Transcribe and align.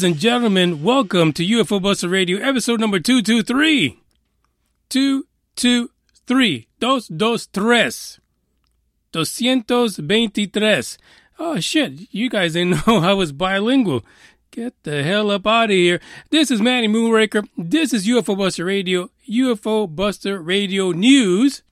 Ladies 0.00 0.12
and 0.12 0.18
gentlemen, 0.18 0.82
welcome 0.82 1.30
to 1.34 1.44
UFO 1.44 1.82
Buster 1.82 2.08
Radio, 2.08 2.38
episode 2.38 2.80
number 2.80 2.98
223. 2.98 4.00
223. 4.88 6.68
Dos, 6.78 7.06
dos, 7.08 7.46
tres. 7.46 8.18
Doscientos 9.12 9.98
veintitrés. 10.00 10.96
Oh 11.38 11.60
shit, 11.60 12.08
you 12.14 12.30
guys 12.30 12.54
didn't 12.54 12.86
know 12.86 13.00
I 13.00 13.12
was 13.12 13.32
bilingual. 13.32 14.02
Get 14.50 14.72
the 14.84 15.02
hell 15.02 15.30
up 15.30 15.46
out 15.46 15.64
of 15.64 15.76
here. 15.76 16.00
This 16.30 16.50
is 16.50 16.62
Manny 16.62 16.88
Moonraker. 16.88 17.46
This 17.58 17.92
is 17.92 18.08
UFO 18.08 18.38
Buster 18.38 18.64
Radio, 18.64 19.10
UFO 19.28 19.94
Buster 19.94 20.40
Radio 20.40 20.92
News. 20.92 21.62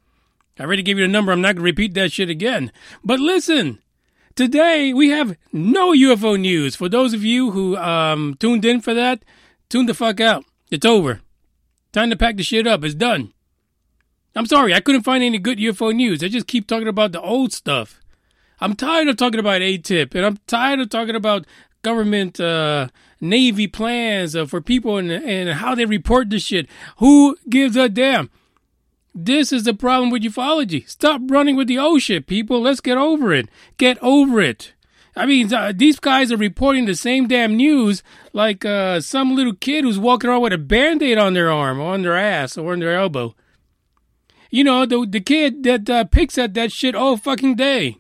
I 0.59 0.65
already 0.65 0.83
gave 0.83 0.99
you 0.99 1.07
the 1.07 1.11
number. 1.11 1.33
I'm 1.33 1.41
not 1.41 1.55
going 1.55 1.63
to 1.63 1.63
repeat 1.63 1.95
that 1.95 2.13
shit 2.13 2.29
again. 2.29 2.73
But 3.03 3.21
listen, 3.21 3.79
Today, 4.39 4.95
we 4.95 5.09
have 5.09 5.37
no 5.53 5.91
UFO 5.91 6.39
news. 6.39 6.77
For 6.77 6.89
those 6.89 7.13
of 7.13 7.25
you 7.25 7.51
who 7.51 7.77
um, 7.77 8.37
tuned 8.39 8.65
in 8.65 8.81
for 8.81 8.95
that, 8.95 9.25
tune 9.69 9.87
the 9.87 9.95
fuck 9.95 10.21
out. 10.21 10.45
It's 10.71 10.87
over. 10.87 11.23
Time 11.91 12.09
to 12.11 12.17
pack 12.17 12.37
the 12.37 12.45
shit 12.45 12.65
up. 12.65 12.85
It's 12.85 12.95
done. 12.95 13.33
I'm 14.37 14.47
sorry, 14.47 14.73
I 14.73 14.79
couldn't 14.79 15.03
find 15.03 15.25
any 15.25 15.41
good 15.41 15.59
UFO 15.59 15.93
news. 15.93 16.23
I 16.23 16.29
just 16.29 16.47
keep 16.47 16.69
talking 16.69 16.87
about 16.87 17.11
the 17.11 17.21
old 17.21 17.53
stuff. 17.53 18.01
I'm 18.61 18.77
tired 18.77 19.09
of 19.09 19.17
talking 19.17 19.41
about 19.41 19.61
AATIP, 19.61 20.15
and 20.15 20.25
I'm 20.25 20.37
tired 20.47 20.79
of 20.79 20.89
talking 20.89 21.17
about 21.17 21.45
government 21.83 22.39
uh, 22.39 22.91
Navy 23.21 23.67
plans 23.67 24.37
uh, 24.37 24.47
for 24.47 24.61
people 24.61 24.99
and, 24.99 25.11
and 25.11 25.49
how 25.55 25.75
they 25.75 25.85
report 25.85 26.31
this 26.31 26.45
shit. 26.45 26.69
Who 26.99 27.37
gives 27.51 27.75
a 27.75 27.89
damn? 27.89 28.31
This 29.21 29.53
is 29.53 29.65
the 29.65 29.75
problem 29.75 30.11
with 30.11 30.23
ufology. 30.23 30.89
Stop 30.89 31.23
running 31.27 31.57
with 31.57 31.67
the 31.67 31.77
old 31.77 32.03
shit, 32.03 32.29
people. 32.29 32.61
Let's 32.61 32.81
get 32.81 32.97
over 32.97 33.35
it. 33.35 33.49
Get 33.77 33.99
over 34.01 34.41
it. 34.41 34.75
I 35.17 35.27
mean, 35.27 35.53
uh, 35.53 35.73
these 35.75 35.99
guys 35.99 36.31
are 36.31 36.37
reporting 36.37 36.85
the 36.85 36.95
same 36.95 37.27
damn 37.27 37.57
news 37.57 38.05
like 38.33 38.65
uh, 38.65 39.01
some 39.01 39.35
little 39.35 39.55
kid 39.55 39.83
who's 39.83 39.99
walking 39.99 40.31
around 40.31 40.43
with 40.43 40.53
a 40.53 40.59
band 40.59 41.03
aid 41.03 41.19
on 41.19 41.35
their 41.35 41.51
arm 41.51 41.81
or 41.81 41.95
on 41.95 42.03
their 42.03 42.17
ass 42.17 42.57
or 42.57 42.73
on 42.73 42.79
their 42.79 42.95
elbow. 42.95 43.35
You 44.51 44.63
know, 44.63 44.87
the, 44.87 45.05
the 45.05 45.21
kid 45.21 45.65
that 45.65 45.91
uh, 45.91 46.05
picks 46.05 46.39
at 46.39 46.55
that 46.55 46.71
shit 46.71 46.95
all 46.95 47.17
fucking 47.17 47.57
day. 47.57 47.99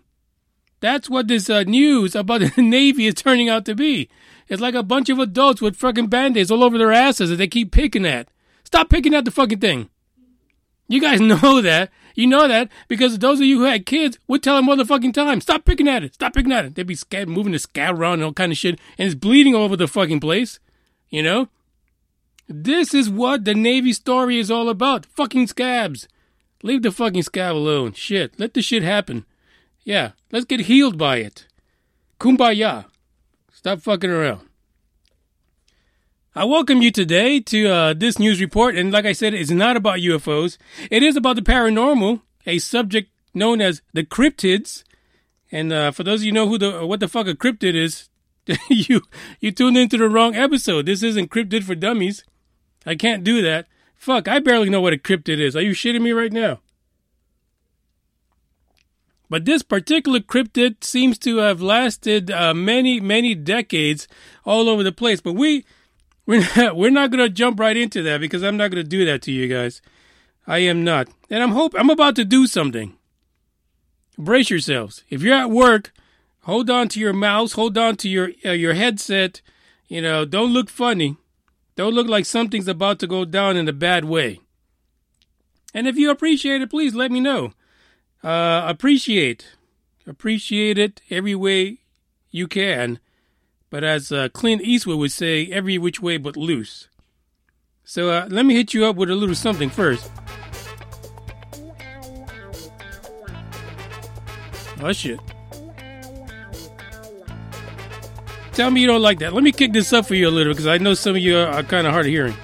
That's 0.78 1.10
what 1.10 1.26
this 1.26 1.50
uh, 1.50 1.64
news 1.64 2.14
about 2.14 2.42
the 2.54 2.62
Navy 2.62 3.08
is 3.08 3.14
turning 3.14 3.48
out 3.48 3.64
to 3.64 3.74
be. 3.74 4.08
It's 4.46 4.62
like 4.62 4.76
a 4.76 4.84
bunch 4.84 5.08
of 5.08 5.18
adults 5.18 5.60
with 5.60 5.74
fucking 5.74 6.06
band 6.06 6.36
aids 6.36 6.52
all 6.52 6.62
over 6.62 6.78
their 6.78 6.92
asses 6.92 7.30
that 7.30 7.36
they 7.36 7.48
keep 7.48 7.72
picking 7.72 8.06
at. 8.06 8.28
Stop 8.62 8.88
picking 8.88 9.14
at 9.14 9.24
the 9.24 9.32
fucking 9.32 9.58
thing. 9.58 9.90
You 10.88 11.00
guys 11.00 11.20
know 11.20 11.60
that. 11.60 11.90
You 12.14 12.26
know 12.26 12.48
that 12.48 12.68
because 12.88 13.18
those 13.18 13.38
of 13.38 13.46
you 13.46 13.58
who 13.58 13.64
had 13.64 13.86
kids 13.86 14.18
would 14.26 14.42
tell 14.42 14.56
them 14.56 14.66
motherfucking 14.66 15.14
time, 15.14 15.40
stop 15.40 15.64
picking 15.64 15.86
at 15.86 16.02
it, 16.02 16.14
stop 16.14 16.34
picking 16.34 16.50
at 16.50 16.64
it. 16.64 16.74
They'd 16.74 16.84
be 16.84 16.96
moving 17.26 17.52
the 17.52 17.60
scab 17.60 17.96
around 18.00 18.14
and 18.14 18.24
all 18.24 18.32
kind 18.32 18.50
of 18.50 18.58
shit, 18.58 18.80
and 18.98 19.06
it's 19.06 19.14
bleeding 19.14 19.54
all 19.54 19.62
over 19.62 19.76
the 19.76 19.86
fucking 19.86 20.18
place. 20.18 20.58
You 21.10 21.22
know? 21.22 21.48
This 22.48 22.94
is 22.94 23.08
what 23.08 23.44
the 23.44 23.54
Navy 23.54 23.92
story 23.92 24.38
is 24.38 24.50
all 24.50 24.68
about. 24.68 25.06
Fucking 25.06 25.46
scabs. 25.46 26.08
Leave 26.62 26.82
the 26.82 26.90
fucking 26.90 27.22
scab 27.22 27.54
alone. 27.54 27.92
Shit. 27.92 28.38
Let 28.40 28.54
the 28.54 28.62
shit 28.62 28.82
happen. 28.82 29.24
Yeah. 29.84 30.12
Let's 30.32 30.46
get 30.46 30.60
healed 30.60 30.98
by 30.98 31.18
it. 31.18 31.46
Kumbaya. 32.18 32.86
Stop 33.52 33.80
fucking 33.80 34.10
around. 34.10 34.47
I 36.38 36.44
welcome 36.44 36.82
you 36.82 36.92
today 36.92 37.40
to 37.40 37.66
uh, 37.66 37.94
this 37.94 38.16
news 38.16 38.40
report. 38.40 38.76
And 38.76 38.92
like 38.92 39.04
I 39.04 39.10
said, 39.10 39.34
it's 39.34 39.50
not 39.50 39.76
about 39.76 39.98
UFOs. 39.98 40.56
It 40.88 41.02
is 41.02 41.16
about 41.16 41.34
the 41.34 41.42
paranormal, 41.42 42.20
a 42.46 42.60
subject 42.60 43.10
known 43.34 43.60
as 43.60 43.82
the 43.92 44.04
cryptids. 44.04 44.84
And 45.50 45.72
uh, 45.72 45.90
for 45.90 46.04
those 46.04 46.20
of 46.20 46.26
you 46.26 46.30
know 46.30 46.46
who 46.46 46.56
the 46.56 46.86
what 46.86 47.00
the 47.00 47.08
fuck 47.08 47.26
a 47.26 47.34
cryptid 47.34 47.74
is, 47.74 48.08
you 48.70 49.02
you 49.40 49.50
tuned 49.50 49.76
into 49.76 49.96
the 49.96 50.08
wrong 50.08 50.36
episode. 50.36 50.86
This 50.86 51.02
isn't 51.02 51.32
cryptid 51.32 51.64
for 51.64 51.74
dummies. 51.74 52.22
I 52.86 52.94
can't 52.94 53.24
do 53.24 53.42
that. 53.42 53.66
Fuck, 53.96 54.28
I 54.28 54.38
barely 54.38 54.70
know 54.70 54.80
what 54.80 54.92
a 54.92 54.96
cryptid 54.96 55.40
is. 55.40 55.56
Are 55.56 55.60
you 55.60 55.72
shitting 55.72 56.02
me 56.02 56.12
right 56.12 56.32
now? 56.32 56.60
But 59.28 59.44
this 59.44 59.64
particular 59.64 60.20
cryptid 60.20 60.84
seems 60.84 61.18
to 61.18 61.38
have 61.38 61.60
lasted 61.60 62.30
uh, 62.30 62.54
many, 62.54 63.00
many 63.00 63.34
decades 63.34 64.06
all 64.44 64.68
over 64.68 64.84
the 64.84 64.92
place. 64.92 65.20
But 65.20 65.34
we 65.34 65.64
we're 66.28 66.46
not, 66.56 66.76
we're 66.76 66.90
not 66.90 67.10
going 67.10 67.24
to 67.24 67.30
jump 67.30 67.58
right 67.58 67.76
into 67.76 68.02
that 68.02 68.20
because 68.20 68.42
I'm 68.42 68.58
not 68.58 68.70
going 68.70 68.84
to 68.84 68.88
do 68.88 69.06
that 69.06 69.22
to 69.22 69.32
you 69.32 69.48
guys. 69.48 69.80
I 70.46 70.58
am 70.58 70.84
not. 70.84 71.08
And 71.30 71.42
I'm 71.42 71.52
hope 71.52 71.74
I'm 71.76 71.88
about 71.88 72.16
to 72.16 72.24
do 72.24 72.46
something. 72.46 72.94
Brace 74.18 74.50
yourselves. 74.50 75.04
If 75.08 75.22
you're 75.22 75.34
at 75.34 75.50
work, 75.50 75.90
hold 76.42 76.68
on 76.68 76.88
to 76.88 77.00
your 77.00 77.14
mouse, 77.14 77.52
hold 77.52 77.78
on 77.78 77.96
to 77.96 78.10
your 78.10 78.32
uh, 78.44 78.50
your 78.50 78.74
headset. 78.74 79.40
You 79.86 80.02
know, 80.02 80.26
don't 80.26 80.52
look 80.52 80.68
funny. 80.68 81.16
Don't 81.76 81.94
look 81.94 82.08
like 82.08 82.26
something's 82.26 82.68
about 82.68 82.98
to 82.98 83.06
go 83.06 83.24
down 83.24 83.56
in 83.56 83.66
a 83.66 83.72
bad 83.72 84.04
way. 84.04 84.40
And 85.72 85.88
if 85.88 85.96
you 85.96 86.10
appreciate 86.10 86.60
it, 86.60 86.68
please 86.68 86.94
let 86.94 87.10
me 87.10 87.20
know. 87.20 87.54
Uh, 88.22 88.64
appreciate, 88.66 89.46
appreciate 90.06 90.76
it 90.76 91.00
every 91.08 91.34
way 91.34 91.78
you 92.30 92.46
can 92.48 92.98
but 93.70 93.84
as 93.84 94.10
uh, 94.10 94.28
Clint 94.30 94.62
Eastwood 94.62 94.98
would 94.98 95.12
say, 95.12 95.46
every 95.46 95.78
which 95.78 96.00
way 96.00 96.16
but 96.16 96.36
loose. 96.36 96.88
So 97.84 98.10
uh, 98.10 98.26
let 98.30 98.44
me 98.44 98.54
hit 98.54 98.74
you 98.74 98.86
up 98.86 98.96
with 98.96 99.10
a 99.10 99.14
little 99.14 99.34
something 99.34 99.70
first. 99.70 100.10
Oh 104.80 104.92
shit. 104.92 105.18
Tell 108.52 108.70
me 108.70 108.80
you 108.80 108.86
don't 108.86 109.02
like 109.02 109.20
that. 109.20 109.32
Let 109.32 109.42
me 109.42 109.52
kick 109.52 109.72
this 109.72 109.92
up 109.92 110.06
for 110.06 110.14
you 110.14 110.28
a 110.28 110.30
little 110.30 110.52
because 110.52 110.66
I 110.66 110.78
know 110.78 110.94
some 110.94 111.12
of 111.12 111.22
you 111.22 111.38
are, 111.38 111.46
are 111.46 111.62
kind 111.62 111.86
of 111.86 111.92
hard 111.92 112.06
of 112.06 112.10
hearing. 112.10 112.34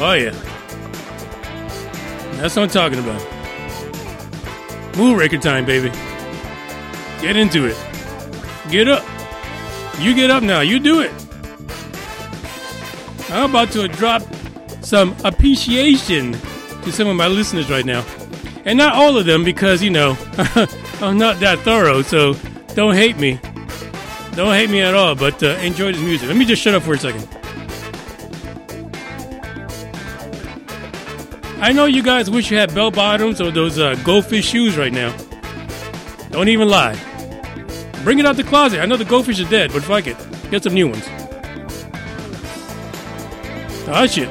Oh 0.00 0.12
yeah. 0.12 0.30
That's 2.40 2.56
what 2.56 2.64
I'm 2.64 2.68
talking 2.68 2.98
about. 2.98 3.33
Moonraker 4.94 5.40
time, 5.40 5.64
baby. 5.64 5.90
Get 7.20 7.36
into 7.36 7.66
it. 7.66 7.76
Get 8.70 8.88
up. 8.88 9.04
You 9.98 10.14
get 10.14 10.30
up 10.30 10.42
now. 10.42 10.60
You 10.60 10.78
do 10.78 11.00
it. 11.00 11.12
I'm 13.30 13.50
about 13.50 13.72
to 13.72 13.88
drop 13.88 14.22
some 14.82 15.16
appreciation 15.24 16.32
to 16.82 16.92
some 16.92 17.08
of 17.08 17.16
my 17.16 17.26
listeners 17.26 17.70
right 17.70 17.84
now. 17.84 18.04
And 18.64 18.78
not 18.78 18.94
all 18.94 19.16
of 19.16 19.26
them 19.26 19.44
because, 19.44 19.82
you 19.82 19.90
know, 19.90 20.16
I'm 21.00 21.18
not 21.18 21.40
that 21.40 21.58
thorough, 21.60 22.02
so 22.02 22.34
don't 22.74 22.94
hate 22.94 23.16
me. 23.16 23.40
Don't 24.34 24.54
hate 24.54 24.70
me 24.70 24.80
at 24.80 24.94
all, 24.94 25.14
but 25.14 25.42
uh, 25.42 25.48
enjoy 25.62 25.92
this 25.92 26.02
music. 26.02 26.28
Let 26.28 26.36
me 26.36 26.44
just 26.44 26.62
shut 26.62 26.74
up 26.74 26.82
for 26.82 26.94
a 26.94 26.98
second. 26.98 27.28
I 31.64 31.72
know 31.72 31.86
you 31.86 32.02
guys 32.02 32.28
wish 32.28 32.50
you 32.50 32.58
had 32.58 32.74
bell 32.74 32.90
bottoms 32.90 33.40
or 33.40 33.50
those 33.50 33.78
uh, 33.78 33.94
goldfish 34.04 34.46
shoes 34.46 34.76
right 34.76 34.92
now. 34.92 35.16
Don't 36.28 36.48
even 36.48 36.68
lie. 36.68 36.94
Bring 38.02 38.18
it 38.18 38.26
out 38.26 38.36
the 38.36 38.44
closet. 38.44 38.80
I 38.80 38.84
know 38.84 38.98
the 38.98 39.06
goldfish 39.06 39.40
are 39.40 39.48
dead, 39.48 39.72
but 39.72 39.82
fuck 39.82 40.06
it. 40.06 40.18
Get 40.50 40.62
some 40.62 40.74
new 40.74 40.88
ones. 40.88 41.08
Oh 43.88 44.06
shit. 44.06 44.28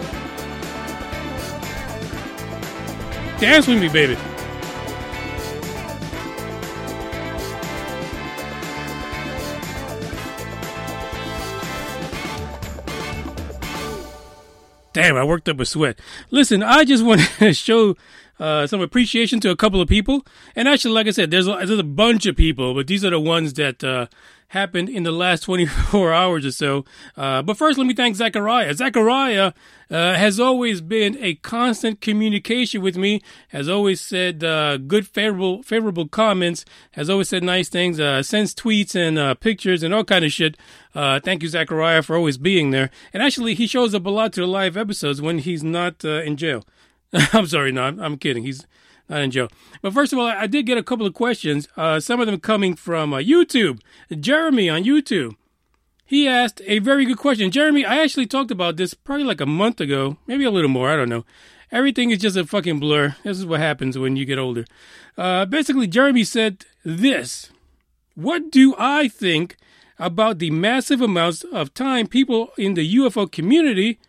Dance 3.40 3.66
with 3.66 3.82
me, 3.82 3.90
baby. 3.90 4.16
Damn, 14.94 15.18
I 15.18 15.24
worked 15.24 15.50
up 15.50 15.60
a 15.60 15.66
sweat. 15.66 16.00
Listen, 16.30 16.62
I 16.62 16.86
just 16.86 17.04
want 17.04 17.22
to 17.40 17.54
show 17.54 17.98
uh, 18.40 18.68
some 18.68 18.80
appreciation 18.82 19.40
to 19.42 19.50
a 19.50 19.56
couple 19.56 19.82
of 19.82 19.88
people. 19.88 20.26
And 20.56 20.68
actually, 20.68 20.94
like 20.94 21.08
I 21.08 21.12
said, 21.12 21.32
there's 21.32 21.48
a, 21.48 21.56
there's 21.66 21.80
a 21.80 21.84
bunch 21.84 22.26
of 22.26 22.36
people, 22.36 22.74
but 22.74 22.88
these 22.88 23.04
are 23.04 23.10
the 23.10 23.20
ones 23.20 23.54
that 23.54 23.84
uh, 23.84 24.08
happened 24.54 24.88
in 24.88 25.04
the 25.04 25.12
last 25.12 25.42
24 25.44 26.14
hours 26.14 26.46
or 26.46 26.52
so. 26.52 26.86
Uh, 27.18 27.42
but 27.42 27.58
first, 27.58 27.78
let 27.78 27.86
me 27.86 27.94
thank 27.94 28.16
Zachariah. 28.16 28.74
Zachariah 28.74 29.52
uh, 29.90 30.14
has 30.16 30.40
always 30.40 30.80
been 30.80 31.18
a 31.20 31.36
constant 31.36 32.02
communication 32.02 32.82
with 32.82 32.96
me, 32.96 33.22
has 33.50 33.68
always 33.68 34.00
said 34.00 34.44
uh, 34.44 34.78
good, 34.78 35.08
favorable, 35.08 35.62
favorable 35.64 36.08
comments, 36.08 36.66
has 36.92 37.10
always 37.10 37.30
said 37.30 37.44
nice 37.44 37.68
things, 37.68 38.00
uh, 38.00 38.24
sends 38.24 38.56
tweets 38.56 38.96
and 38.96 39.18
uh, 39.18 39.34
pictures 39.36 39.84
and 39.84 39.94
all 39.94 40.04
kind 40.04 40.24
of 40.24 40.32
shit. 40.32 40.56
Uh, 40.96 41.20
thank 41.20 41.44
you, 41.44 41.50
Zachariah, 41.50 42.04
for 42.04 42.16
always 42.16 42.38
being 42.38 42.72
there. 42.72 42.90
And 43.12 43.22
actually, 43.22 43.56
he 43.56 43.68
shows 43.68 43.94
up 43.94 44.06
a 44.06 44.10
lot 44.10 44.34
to 44.34 44.42
the 44.42 44.48
live 44.48 44.78
episodes 44.78 45.22
when 45.22 45.40
he's 45.40 45.64
not 45.64 46.06
in 46.06 46.38
jail. 46.38 46.64
I'm 47.34 47.48
sorry, 47.48 47.72
no, 47.72 47.84
I'm, 47.84 48.00
I'm 48.00 48.18
kidding. 48.18 48.44
He's 48.44 48.66
not 49.10 49.22
in 49.22 49.32
jail. 49.32 49.50
But 49.82 49.94
first 49.94 50.14
of 50.14 50.20
all, 50.20 50.26
I 50.26 50.48
did 50.48 50.66
get 50.66 50.78
a 50.78 50.84
couple 50.84 51.06
of 51.06 51.14
questions, 51.14 51.68
uh, 51.78 52.00
some 52.00 52.20
of 52.20 52.28
them 52.28 52.40
coming 52.40 52.76
from 52.76 53.14
uh, 53.14 53.18
YouTube. 53.18 53.80
Jeremy 54.20 54.70
on 54.70 54.84
YouTube. 54.84 55.36
He 56.06 56.28
asked 56.28 56.62
a 56.66 56.80
very 56.80 57.06
good 57.06 57.18
question. 57.18 57.52
Jeremy, 57.52 57.86
I 57.86 58.04
actually 58.04 58.28
talked 58.28 58.52
about 58.52 58.78
this 58.78 58.94
probably 58.94 59.26
like 59.26 59.42
a 59.42 59.46
month 59.46 59.82
ago, 59.82 60.18
maybe 60.28 60.44
a 60.44 60.52
little 60.52 60.70
more, 60.70 60.90
I 60.90 60.96
don't 60.96 61.10
know. 61.10 61.26
Everything 61.72 62.12
is 62.12 62.20
just 62.20 62.38
a 62.38 62.46
fucking 62.46 62.80
blur. 62.80 63.16
This 63.24 63.40
is 63.40 63.48
what 63.48 63.60
happens 63.60 63.98
when 63.98 64.16
you 64.16 64.26
get 64.26 64.38
older. 64.38 64.66
Uh, 65.18 65.46
basically, 65.46 65.88
Jeremy 65.88 66.24
said 66.24 66.66
this 66.86 67.50
What 68.14 68.52
do 68.52 68.76
I 68.78 69.08
think 69.08 69.58
about 69.98 70.38
the 70.38 70.52
massive 70.52 71.02
amounts 71.02 71.44
of 71.46 71.74
time 71.74 72.06
people 72.06 72.52
in 72.58 72.76
the 72.76 72.96
UFO 72.98 73.32
community 73.32 74.00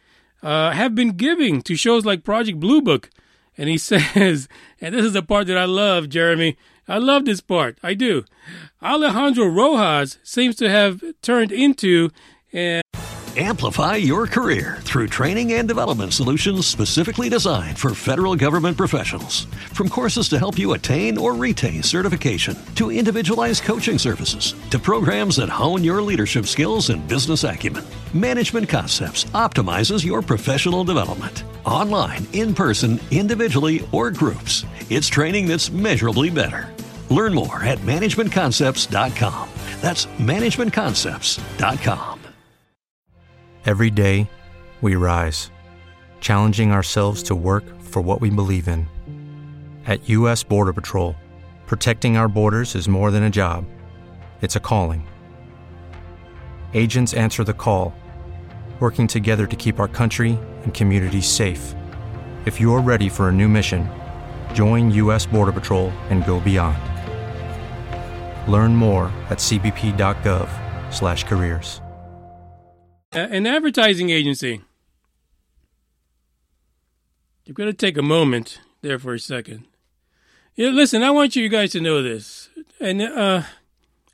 uh, 0.43 0.73
have 0.73 0.95
been 0.95 1.13
giving 1.13 1.63
to 1.63 1.75
shows 1.75 2.05
like 2.05 2.23
Project 2.23 2.61
Blue 2.61 2.83
Book? 2.83 3.09
And 3.57 3.69
he 3.69 3.79
says, 3.91 4.49
and 4.81 4.95
this 4.95 5.05
is 5.05 5.13
the 5.13 5.23
part 5.23 5.47
that 5.49 5.59
I 5.59 5.65
love, 5.65 6.09
Jeremy. 6.09 6.57
I 6.87 6.99
love 6.99 7.25
this 7.25 7.41
part. 7.41 7.79
I 7.83 7.95
do. 7.95 8.25
Alejandro 8.83 9.47
Rojas 9.47 10.19
seems 10.23 10.57
to 10.57 10.69
have 10.69 11.03
turned 11.23 11.51
into 11.51 12.11
an 12.53 12.83
Amplify 13.37 13.97
your 13.97 14.29
career 14.29 14.79
through 14.83 15.09
training 15.09 15.55
and 15.55 15.67
development 15.67 16.15
solutions 16.15 16.69
specifically 16.69 17.29
designed 17.29 17.77
for 17.77 17.93
federal 17.93 18.37
government 18.37 18.77
professionals. 18.77 19.47
From 19.73 19.89
courses 19.89 20.29
to 20.29 20.39
help 20.39 20.57
you 20.57 20.75
attain 20.75 21.19
or 21.19 21.35
retain 21.35 21.83
certification, 21.83 22.57
to 22.77 22.93
individualized 22.93 23.65
coaching 23.65 23.99
services, 23.99 24.55
to 24.71 24.79
programs 24.79 25.37
that 25.37 25.49
hone 25.49 25.83
your 25.83 26.01
leadership 26.01 26.47
skills 26.47 26.91
and 26.91 27.09
business 27.09 27.43
acumen, 27.43 27.85
Management 28.13 28.69
Concepts 28.69 29.25
optimizes 29.35 30.05
your 30.05 30.23
professional 30.23 30.85
development. 30.85 31.43
Online, 31.67 32.25
in 32.33 32.55
person, 32.55 33.01
individually, 33.11 33.85
or 33.91 34.13
groups, 34.13 34.65
it's 34.91 35.09
training 35.09 35.49
that's 35.49 35.73
measurably 35.73 36.31
better. 36.31 36.73
Learn 37.11 37.35
more 37.35 37.65
at 37.65 37.81
managementconcepts.com. 37.81 39.49
That's 39.81 40.07
managementconcepts.com. 40.07 42.15
Every 43.67 43.91
day, 43.91 44.29
we 44.83 44.95
rise, 44.95 45.51
challenging 46.21 46.71
ourselves 46.71 47.23
to 47.25 47.35
work 47.35 47.65
for 47.81 48.03
what 48.03 48.21
we 48.21 48.29
believe 48.29 48.69
in. 48.69 48.87
At 49.87 50.07
U.S. 50.11 50.43
Border 50.43 50.75
Patrol, 50.75 51.17
protecting 51.67 52.19
our 52.19 52.29
borders 52.29 52.75
is 52.75 52.89
more 52.89 53.11
than 53.11 53.23
a 53.23 53.31
job, 53.31 53.65
it's 54.43 54.57
a 54.57 54.61
calling. 54.61 55.07
Agents 56.75 57.15
answer 57.15 57.43
the 57.43 57.55
call, 57.55 57.95
working 58.81 59.07
together 59.07 59.47
to 59.47 59.57
keep 59.57 59.81
our 59.81 59.89
country 59.89 60.39
and 60.65 60.75
communities 60.75 61.27
safe. 61.27 61.75
If 62.45 62.61
you're 62.61 62.83
ready 62.83 63.09
for 63.09 63.31
a 63.31 63.33
new 63.33 63.49
mission, 63.49 63.89
join 64.53 64.91
U.S. 64.91 65.25
Border 65.25 65.53
Patrol 65.53 65.89
and 66.11 66.27
go 66.27 66.41
beyond. 66.41 66.77
Learn 68.47 68.77
more 68.77 69.07
at 69.31 69.39
cbp.gov/careers 69.39 71.81
an 73.15 73.47
advertising 73.47 74.11
agency. 74.11 74.61
You've 77.45 77.57
got 77.57 77.67
to 77.67 77.73
take 77.73 77.97
a 77.97 78.03
moment 78.03 78.61
there 78.83 78.99
for 78.99 79.15
a 79.15 79.19
second. 79.19 79.67
Listen, 80.57 81.03
I 81.03 81.11
want 81.11 81.37
you 81.37 81.49
guys 81.49 81.73
to 81.73 81.81
know 81.81 82.03
this. 82.03 82.49
And 82.81 83.03
uh, 83.03 83.43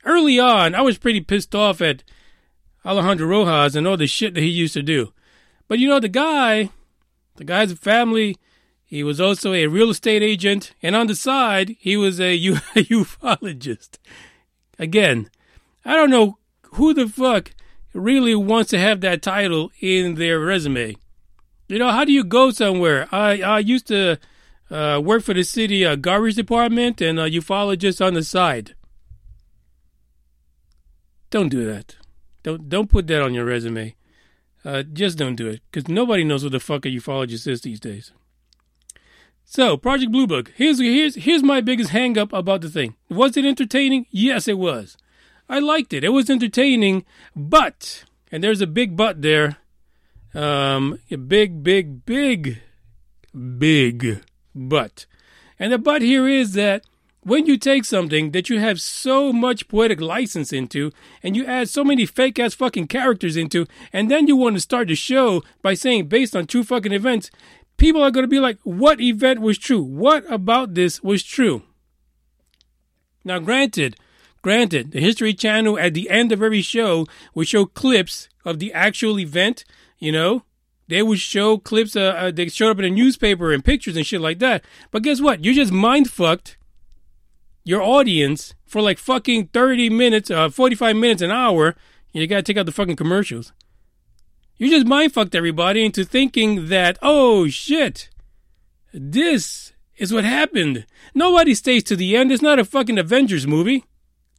early 0.03 0.39
on, 0.39 0.75
I 0.75 0.81
was 0.81 0.97
pretty 0.97 1.21
pissed 1.21 1.55
off 1.55 1.81
at 1.81 2.03
Alejandro 2.85 3.27
Rojas 3.27 3.75
and 3.75 3.87
all 3.87 3.97
the 3.97 4.07
shit 4.07 4.33
that 4.33 4.41
he 4.41 4.49
used 4.49 4.73
to 4.73 4.81
do. 4.81 5.13
But 5.67 5.79
you 5.79 5.87
know, 5.87 5.99
the 5.99 6.09
guy, 6.09 6.69
the 7.35 7.43
guy's 7.43 7.73
family, 7.73 8.37
he 8.83 9.03
was 9.03 9.21
also 9.21 9.53
a 9.53 9.67
real 9.67 9.91
estate 9.91 10.21
agent, 10.21 10.73
and 10.81 10.95
on 10.95 11.07
the 11.07 11.15
side, 11.15 11.75
he 11.79 11.95
was 11.95 12.19
a 12.19 12.37
ufologist. 12.37 13.97
Again, 14.77 15.29
I 15.85 15.95
don't 15.95 16.09
know 16.09 16.37
who 16.73 16.93
the 16.93 17.07
fuck 17.07 17.53
really 17.93 18.35
wants 18.35 18.69
to 18.71 18.79
have 18.79 19.01
that 19.01 19.21
title 19.21 19.71
in 19.79 20.15
their 20.15 20.39
resume. 20.39 20.95
You 21.67 21.79
know, 21.79 21.91
how 21.91 22.03
do 22.03 22.11
you 22.11 22.23
go 22.23 22.51
somewhere? 22.51 23.07
I, 23.11 23.41
I 23.41 23.59
used 23.59 23.87
to 23.87 24.17
uh, 24.69 25.01
work 25.03 25.23
for 25.23 25.33
the 25.33 25.43
city 25.43 25.85
uh, 25.85 25.95
garbage 25.95 26.35
department 26.35 27.01
and 27.01 27.19
a 27.19 27.29
ufologist 27.29 28.05
on 28.05 28.13
the 28.13 28.23
side. 28.23 28.75
Don't 31.29 31.49
do 31.49 31.65
that. 31.65 31.95
Don't 32.43 32.69
don't 32.69 32.89
put 32.89 33.07
that 33.07 33.21
on 33.21 33.33
your 33.33 33.45
resume. 33.45 33.95
Uh, 34.63 34.83
just 34.83 35.17
don't 35.17 35.35
do 35.35 35.47
it, 35.47 35.61
because 35.71 35.87
nobody 35.87 36.23
knows 36.23 36.43
what 36.43 36.51
the 36.51 36.59
fuck 36.59 36.85
a 36.85 36.89
ufologist 36.89 37.47
is 37.47 37.61
these 37.61 37.79
days. 37.79 38.11
So, 39.43 39.75
Project 39.75 40.11
Blue 40.11 40.27
Book. 40.27 40.51
Here's 40.55 40.79
here's 40.79 41.15
here's 41.15 41.43
my 41.43 41.61
biggest 41.61 41.91
hangup 41.91 42.31
about 42.31 42.61
the 42.61 42.69
thing. 42.69 42.95
Was 43.09 43.35
it 43.35 43.43
entertaining? 43.43 44.05
Yes, 44.11 44.47
it 44.47 44.57
was. 44.57 44.97
I 45.49 45.59
liked 45.59 45.93
it. 45.93 46.03
It 46.03 46.09
was 46.09 46.29
entertaining, 46.29 47.03
but, 47.35 48.05
and 48.31 48.41
there's 48.41 48.61
a 48.61 48.67
big 48.67 48.95
but 48.95 49.21
there, 49.21 49.57
um, 50.33 50.99
a 51.09 51.17
big, 51.17 51.63
big, 51.63 52.05
big, 52.05 52.61
big 53.57 54.23
but. 54.55 55.05
And 55.59 55.73
the 55.73 55.77
but 55.77 56.01
here 56.01 56.27
is 56.27 56.53
that 56.53 56.85
when 57.23 57.45
you 57.45 57.57
take 57.57 57.85
something 57.85 58.31
that 58.31 58.49
you 58.49 58.59
have 58.59 58.81
so 58.81 59.31
much 59.31 59.67
poetic 59.67 60.01
license 60.01 60.51
into, 60.51 60.91
and 61.21 61.35
you 61.35 61.45
add 61.45 61.69
so 61.69 61.83
many 61.83 62.05
fake 62.05 62.39
ass 62.39 62.53
fucking 62.53 62.87
characters 62.87 63.37
into, 63.37 63.65
and 63.93 64.09
then 64.09 64.27
you 64.27 64.35
want 64.35 64.55
to 64.55 64.61
start 64.61 64.87
the 64.87 64.95
show 64.95 65.43
by 65.61 65.73
saying 65.73 66.07
based 66.07 66.35
on 66.35 66.47
true 66.47 66.63
fucking 66.63 66.93
events, 66.93 67.29
people 67.77 68.01
are 68.01 68.11
going 68.11 68.23
to 68.23 68.27
be 68.27 68.39
like, 68.39 68.57
what 68.63 68.99
event 68.99 69.39
was 69.39 69.57
true? 69.57 69.83
What 69.83 70.29
about 70.31 70.73
this 70.73 71.03
was 71.03 71.23
true? 71.23 71.63
Now, 73.23 73.39
granted, 73.39 73.95
Granted, 74.41 74.91
the 74.91 74.99
History 74.99 75.33
Channel 75.35 75.77
at 75.77 75.93
the 75.93 76.09
end 76.09 76.31
of 76.31 76.41
every 76.41 76.63
show 76.63 77.05
would 77.35 77.47
show 77.47 77.65
clips 77.65 78.27
of 78.43 78.57
the 78.57 78.73
actual 78.73 79.19
event, 79.19 79.65
you 79.99 80.11
know. 80.11 80.43
They 80.87 81.03
would 81.03 81.19
show 81.19 81.57
clips, 81.57 81.95
uh, 81.95 82.15
uh, 82.17 82.31
they 82.31 82.49
showed 82.49 82.71
up 82.71 82.79
in 82.79 82.85
a 82.85 82.89
newspaper 82.89 83.53
and 83.53 83.63
pictures 83.63 83.95
and 83.95 84.05
shit 84.05 84.19
like 84.19 84.39
that. 84.39 84.65
But 84.89 85.03
guess 85.03 85.21
what? 85.21 85.45
You 85.45 85.53
just 85.53 85.71
mind 85.71 86.09
fucked 86.09 86.57
your 87.63 87.81
audience 87.81 88.53
for 88.65 88.81
like 88.81 88.97
fucking 88.97 89.47
30 89.47 89.89
minutes, 89.89 90.31
uh, 90.31 90.49
45 90.49 90.95
minutes, 90.95 91.21
an 91.21 91.31
hour. 91.31 91.75
You 92.11 92.25
gotta 92.27 92.43
take 92.43 92.57
out 92.57 92.65
the 92.65 92.71
fucking 92.71 92.95
commercials. 92.95 93.53
You 94.57 94.69
just 94.69 94.85
mind 94.85 95.13
fucked 95.13 95.35
everybody 95.35 95.83
into 95.83 96.03
thinking 96.03 96.67
that, 96.67 96.97
oh 97.01 97.47
shit, 97.47 98.09
this 98.93 99.73
is 99.97 100.13
what 100.13 100.23
happened. 100.23 100.85
Nobody 101.13 101.55
stays 101.55 101.83
to 101.85 101.95
the 101.95 102.15
end. 102.15 102.31
It's 102.31 102.41
not 102.41 102.59
a 102.59 102.65
fucking 102.65 102.97
Avengers 102.97 103.47
movie. 103.47 103.85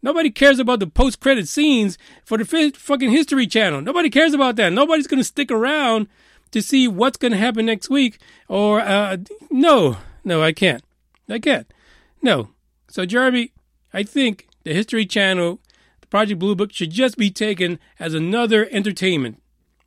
Nobody 0.03 0.31
cares 0.31 0.59
about 0.59 0.81
the 0.81 0.87
post 0.89 1.21
credit 1.21 1.47
scenes 1.47 1.97
for 2.25 2.37
the 2.37 2.73
fucking 2.77 3.11
History 3.11 3.47
Channel. 3.47 3.81
Nobody 3.81 4.11
cares 4.11 4.35
about 4.35 4.57
that. 4.57 4.73
Nobody's 4.73 5.07
to 5.19 5.25
stick 5.25 5.51
around 5.51 6.09
to 6.51 6.61
see 6.61 6.89
what's 6.89 7.17
to 7.33 7.39
happen 7.39 7.67
next 7.67 7.89
week. 7.89 8.19
Or, 8.49 8.81
uh, 8.81 9.19
no, 9.51 9.99
no, 10.25 10.43
I 10.43 10.53
can't. 10.53 10.83
I 11.29 11.39
can't. 11.39 11.73
No. 12.21 12.49
So, 12.93 13.07
Jeremy, 13.07 13.53
I 13.95 14.03
think 14.03 14.49
the 14.65 14.75
History 14.75 15.07
Channel, 15.07 15.61
the 16.03 16.07
Project 16.09 16.39
Blue 16.39 16.55
Book, 16.55 16.75
should 16.75 16.91
just 16.91 17.17
be 17.17 17.31
taken 17.31 17.79
as 17.99 18.13
another 18.13 18.69
entertainment. 18.71 19.41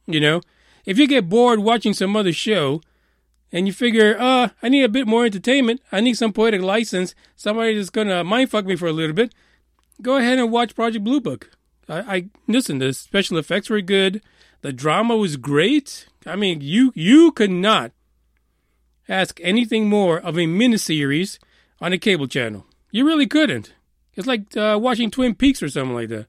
You 0.08 0.20
know, 0.20 0.42
if 0.86 0.98
you 0.98 1.08
get 1.08 1.30
bored 1.30 1.60
watching 1.60 1.94
some 1.94 2.16
other 2.16 2.34
show 2.34 2.82
and 3.52 3.68
you 3.68 3.74
figure, 3.74 4.18
uh, 4.20 4.50
I 4.64 4.70
need 4.70 4.82
a 4.82 4.90
bit 4.90 5.06
more 5.06 5.24
entertainment, 5.24 5.82
I 5.92 6.02
need 6.02 6.16
some 6.16 6.34
poetic 6.34 6.64
license, 6.64 7.14
somebody 7.36 7.78
that's 7.78 7.92
gonna 7.92 8.24
mindfuck 8.24 8.66
me 8.66 8.76
for 8.76 8.88
a 8.88 8.92
little 8.92 9.16
bit, 9.16 9.36
go 10.02 10.18
ahead 10.18 10.40
and 10.40 10.52
watch 10.52 10.74
Project 10.74 11.04
Blue 11.04 11.22
Book. 11.22 11.52
I, 11.88 12.00
I 12.00 12.30
listen, 12.48 12.80
the 12.80 12.92
special 12.92 13.38
effects 13.38 13.70
were 13.70 13.82
good, 13.82 14.24
the 14.62 14.74
drama 14.74 15.16
was 15.16 15.38
great. 15.38 16.08
I 16.26 16.36
mean, 16.36 16.62
you 16.62 16.92
you 16.96 17.32
could 17.34 17.52
not 17.52 17.92
ask 19.08 19.40
anything 19.44 19.90
more 19.90 20.20
of 20.20 20.38
a 20.38 20.48
miniseries 20.48 21.38
on 21.80 21.94
a 21.94 22.00
cable 22.00 22.28
channel. 22.28 22.66
You 22.96 23.06
really 23.06 23.28
couldn't. 23.28 23.74
It's 24.14 24.26
like 24.26 24.56
uh, 24.56 24.80
watching 24.82 25.12
Twin 25.12 25.36
Peaks 25.36 25.62
or 25.62 25.68
something 25.68 25.94
like 25.94 26.08
that. 26.08 26.28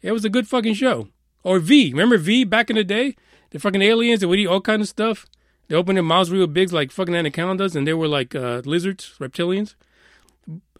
It 0.00 0.12
was 0.12 0.24
a 0.24 0.28
good 0.28 0.46
fucking 0.46 0.74
show. 0.74 1.08
Or 1.42 1.58
V. 1.58 1.90
Remember 1.90 2.18
V 2.18 2.44
back 2.44 2.70
in 2.70 2.76
the 2.76 2.84
day? 2.84 3.16
The 3.50 3.58
fucking 3.58 3.82
aliens 3.82 4.20
that 4.20 4.28
would 4.28 4.38
eat 4.38 4.46
all 4.46 4.60
kind 4.60 4.80
of 4.80 4.86
stuff. 4.86 5.26
They 5.66 5.74
opened 5.74 5.96
their 5.96 6.04
mouths 6.04 6.30
real 6.30 6.46
big 6.46 6.72
like 6.72 6.92
fucking 6.92 7.16
anacondas, 7.16 7.74
and 7.74 7.84
they 7.84 7.94
were 7.94 8.06
like 8.06 8.32
uh, 8.32 8.62
lizards, 8.64 9.16
reptilians. 9.18 9.74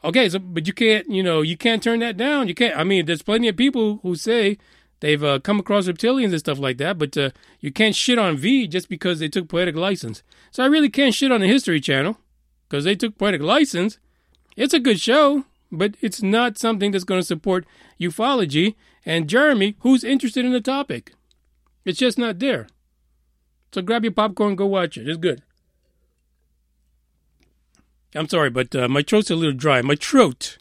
Okay, 0.05 0.29
so 0.29 0.39
but 0.39 0.69
you 0.69 0.73
can't, 0.73 1.11
you 1.11 1.25
know, 1.25 1.43
you 1.43 1.57
can't 1.57 1.83
turn 1.83 1.99
that 1.99 2.17
down. 2.17 2.47
You 2.47 2.55
can't. 2.55 2.79
I 2.79 2.85
mean, 2.85 3.07
there's 3.07 3.23
plenty 3.23 3.49
of 3.49 3.57
people 3.57 3.99
who 4.05 4.15
say 4.15 4.57
they've 5.01 5.25
uh, 5.25 5.41
come 5.41 5.59
across 5.59 5.89
reptilians 5.89 6.31
and 6.31 6.39
stuff 6.39 6.61
like 6.61 6.79
that, 6.79 6.97
but 6.97 7.17
uh, 7.17 7.31
you 7.59 7.73
can't 7.73 7.97
shit 7.97 8.21
on 8.21 8.37
V 8.37 8.69
just 8.69 8.89
because 8.89 9.19
they 9.19 9.29
took 9.29 9.49
poetic 9.49 9.75
license. 9.75 10.23
So 10.53 10.63
I 10.63 10.67
really 10.67 10.91
can't 10.91 11.13
shit 11.13 11.33
on 11.33 11.41
the 11.41 11.49
History 11.49 11.81
Channel 11.81 12.19
because 12.69 12.85
they 12.85 12.95
took 12.95 13.19
poetic 13.19 13.43
license. 13.43 13.99
It's 14.57 14.75
a 14.75 14.81
good 14.81 15.01
show, 15.01 15.45
but 15.73 15.97
it's 16.01 16.23
not 16.23 16.59
something 16.59 16.93
that's 16.93 17.05
going 17.05 17.21
to 17.21 17.27
support 17.27 17.67
ufology 18.01 18.75
and 19.05 19.29
Jeremy, 19.29 19.77
who's 19.81 20.05
interested 20.05 20.45
in 20.45 20.53
the 20.53 20.61
topic. 20.61 21.13
It's 21.85 21.99
just 21.99 22.19
not 22.19 22.39
there. 22.39 22.69
So 23.73 23.83
grab 23.83 24.05
your 24.05 24.13
popcorn, 24.13 24.57
go 24.57 24.67
watch 24.67 24.97
it. 24.97 25.09
It's 25.09 25.19
good. 25.19 25.43
I'm 28.15 28.29
sorry, 28.29 28.49
but 28.49 28.75
uh, 28.77 28.89
my 28.89 29.03
throat's 29.03 29.31
a 29.31 29.35
little 29.35 29.53
dry. 29.57 29.83
My 29.83 29.97
throat. 29.97 30.59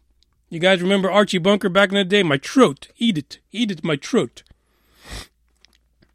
You 0.50 0.60
guys 0.60 0.82
remember 0.82 1.12
Archie 1.12 1.38
Bunker 1.38 1.70
back 1.70 1.90
in 1.90 1.96
the 1.96 2.04
day? 2.04 2.24
My 2.24 2.38
throat. 2.38 2.88
Eat 2.98 3.18
it. 3.18 3.40
Eat 3.52 3.72
it, 3.72 3.84
my 3.84 3.96
throat. 3.96 4.44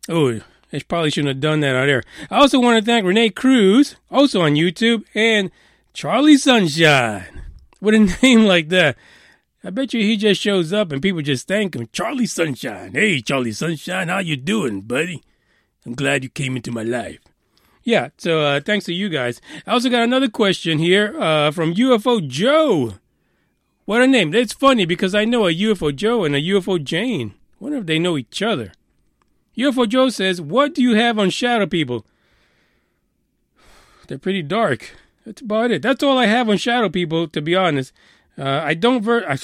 Oh, 0.08 0.40
I 0.73 0.80
probably 0.80 1.11
shouldn't 1.11 1.35
have 1.35 1.40
done 1.40 1.61
that 1.61 1.76
out 1.76 1.87
there. 1.87 2.02
I 2.30 2.38
also 2.38 2.58
want 2.58 2.78
to 2.78 2.85
thank 2.85 3.06
Renee 3.06 3.30
Cruz, 3.30 3.97
also 4.11 4.40
on 4.42 4.54
YouTube, 4.54 5.04
and 5.14 5.50
Charlie 5.92 6.37
Sunshine. 6.37 7.42
With 7.80 7.94
a 7.94 8.18
name 8.23 8.44
like 8.44 8.68
that. 8.70 8.97
I 9.64 9.70
bet 9.70 9.92
you 9.92 10.00
he 10.00 10.16
just 10.16 10.40
shows 10.40 10.73
up 10.73 10.92
and 10.92 11.02
people 11.02 11.20
just 11.23 11.49
thank 11.49 11.75
him. 11.75 11.88
Charlie 11.92 12.26
Sunshine. 12.26 12.92
Hey, 12.92 13.20
Charlie 13.20 13.52
Sunshine, 13.52 14.08
how 14.08 14.18
you 14.18 14.37
doing, 14.37 14.82
buddy? 14.82 15.23
I'm 15.85 15.94
glad 15.94 16.23
you 16.23 16.30
came 16.30 16.56
into 16.56 16.70
my 16.70 16.82
life. 16.82 17.18
Yeah, 17.82 18.11
so 18.18 18.40
uh, 18.42 18.61
thanks 18.61 18.85
to 18.87 18.94
you 18.94 19.08
guys. 19.08 19.40
I 19.66 19.73
also 19.73 19.88
got 19.88 20.02
another 20.02 20.28
question 20.28 20.78
here 20.78 21.18
uh, 21.18 21.50
from 21.50 21.75
UFO 21.75 22.26
Joe. 22.26 22.94
What 23.85 24.02
a 24.02 24.06
name. 24.06 24.35
It's 24.35 24.52
funny 24.52 24.85
because 24.85 25.14
I 25.14 25.25
know 25.25 25.47
a 25.47 25.54
UFO 25.54 25.97
Joe 25.97 26.25
and 26.25 26.35
a 26.35 26.40
UFO 26.40 26.82
Jane. 26.82 27.35
wonder 27.58 27.78
if 27.78 27.87
they 27.87 27.99
know 27.99 28.18
each 28.18 28.42
other. 28.42 28.73
UFO 29.56 29.88
Joe 29.88 30.11
says, 30.11 30.40
What 30.40 30.75
do 30.75 30.82
you 30.82 30.94
have 30.94 31.18
on 31.18 31.30
shadow 31.30 31.66
people? 31.66 32.04
They're 34.06 34.18
pretty 34.18 34.42
dark. 34.42 34.94
That's 35.28 35.42
about 35.42 35.70
it. 35.70 35.82
That's 35.82 36.02
all 36.02 36.16
I 36.16 36.25
have 36.25 36.49
on 36.49 36.56
shadow 36.56 36.88
people, 36.88 37.28
to 37.28 37.42
be 37.42 37.54
honest. 37.54 37.92
Uh, 38.38 38.62
I 38.64 38.73
don't 38.73 39.02
ver. 39.02 39.28
I, 39.28 39.37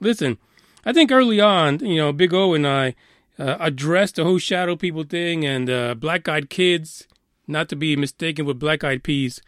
listen, 0.00 0.36
I 0.84 0.92
think 0.92 1.12
early 1.12 1.40
on, 1.40 1.78
you 1.78 1.94
know, 1.94 2.12
Big 2.12 2.34
O 2.34 2.54
and 2.54 2.66
I 2.66 2.96
uh, 3.38 3.56
addressed 3.60 4.16
the 4.16 4.24
whole 4.24 4.38
shadow 4.38 4.74
people 4.74 5.04
thing 5.04 5.46
and 5.46 5.70
uh, 5.70 5.94
black 5.94 6.28
eyed 6.28 6.50
kids, 6.50 7.06
not 7.46 7.68
to 7.68 7.76
be 7.76 7.94
mistaken 7.94 8.46
with 8.46 8.58
black 8.58 8.82
eyed 8.82 9.04
peas. 9.04 9.40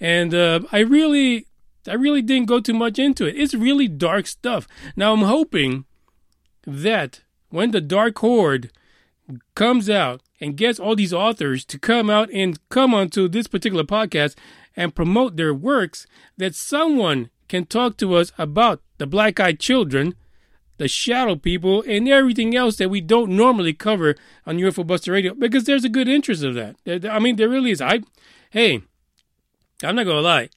And 0.00 0.34
uh, 0.34 0.62
I 0.72 0.80
really, 0.80 1.46
I 1.86 1.94
really 1.94 2.22
didn't 2.22 2.48
go 2.48 2.58
too 2.58 2.74
much 2.74 2.98
into 2.98 3.24
it. 3.24 3.36
It's 3.36 3.54
really 3.54 3.86
dark 3.86 4.26
stuff. 4.26 4.66
Now 4.96 5.12
I'm 5.12 5.22
hoping 5.22 5.84
that 6.66 7.20
when 7.48 7.70
the 7.70 7.80
Dark 7.80 8.18
Horde 8.18 8.72
comes 9.54 9.88
out 9.88 10.20
and 10.40 10.56
gets 10.56 10.80
all 10.80 10.96
these 10.96 11.12
authors 11.12 11.64
to 11.66 11.78
come 11.78 12.10
out 12.10 12.28
and 12.32 12.58
come 12.70 12.92
onto 12.92 13.28
this 13.28 13.46
particular 13.46 13.84
podcast 13.84 14.34
and 14.76 14.94
promote 14.94 15.36
their 15.36 15.54
works, 15.54 16.06
that 16.36 16.54
someone 16.54 17.30
can 17.48 17.66
talk 17.66 17.96
to 17.98 18.14
us 18.14 18.32
about 18.38 18.80
the 18.98 19.06
black 19.06 19.38
eyed 19.38 19.60
children, 19.60 20.14
the 20.78 20.88
shadow 20.88 21.36
people, 21.36 21.82
and 21.86 22.08
everything 22.08 22.56
else 22.56 22.76
that 22.76 22.88
we 22.88 23.00
don't 23.00 23.30
normally 23.30 23.72
cover 23.72 24.14
on 24.46 24.58
UFO 24.58 24.86
Buster 24.86 25.12
Radio 25.12 25.34
because 25.34 25.64
there's 25.64 25.84
a 25.84 25.88
good 25.88 26.08
interest 26.08 26.42
of 26.42 26.54
that. 26.54 26.76
I 27.10 27.18
mean, 27.18 27.36
there 27.36 27.48
really 27.48 27.70
is. 27.70 27.80
I, 27.80 28.00
hey, 28.50 28.82
I'm 29.82 29.94
not 29.96 30.06
gonna 30.06 30.20
lie. 30.20 30.48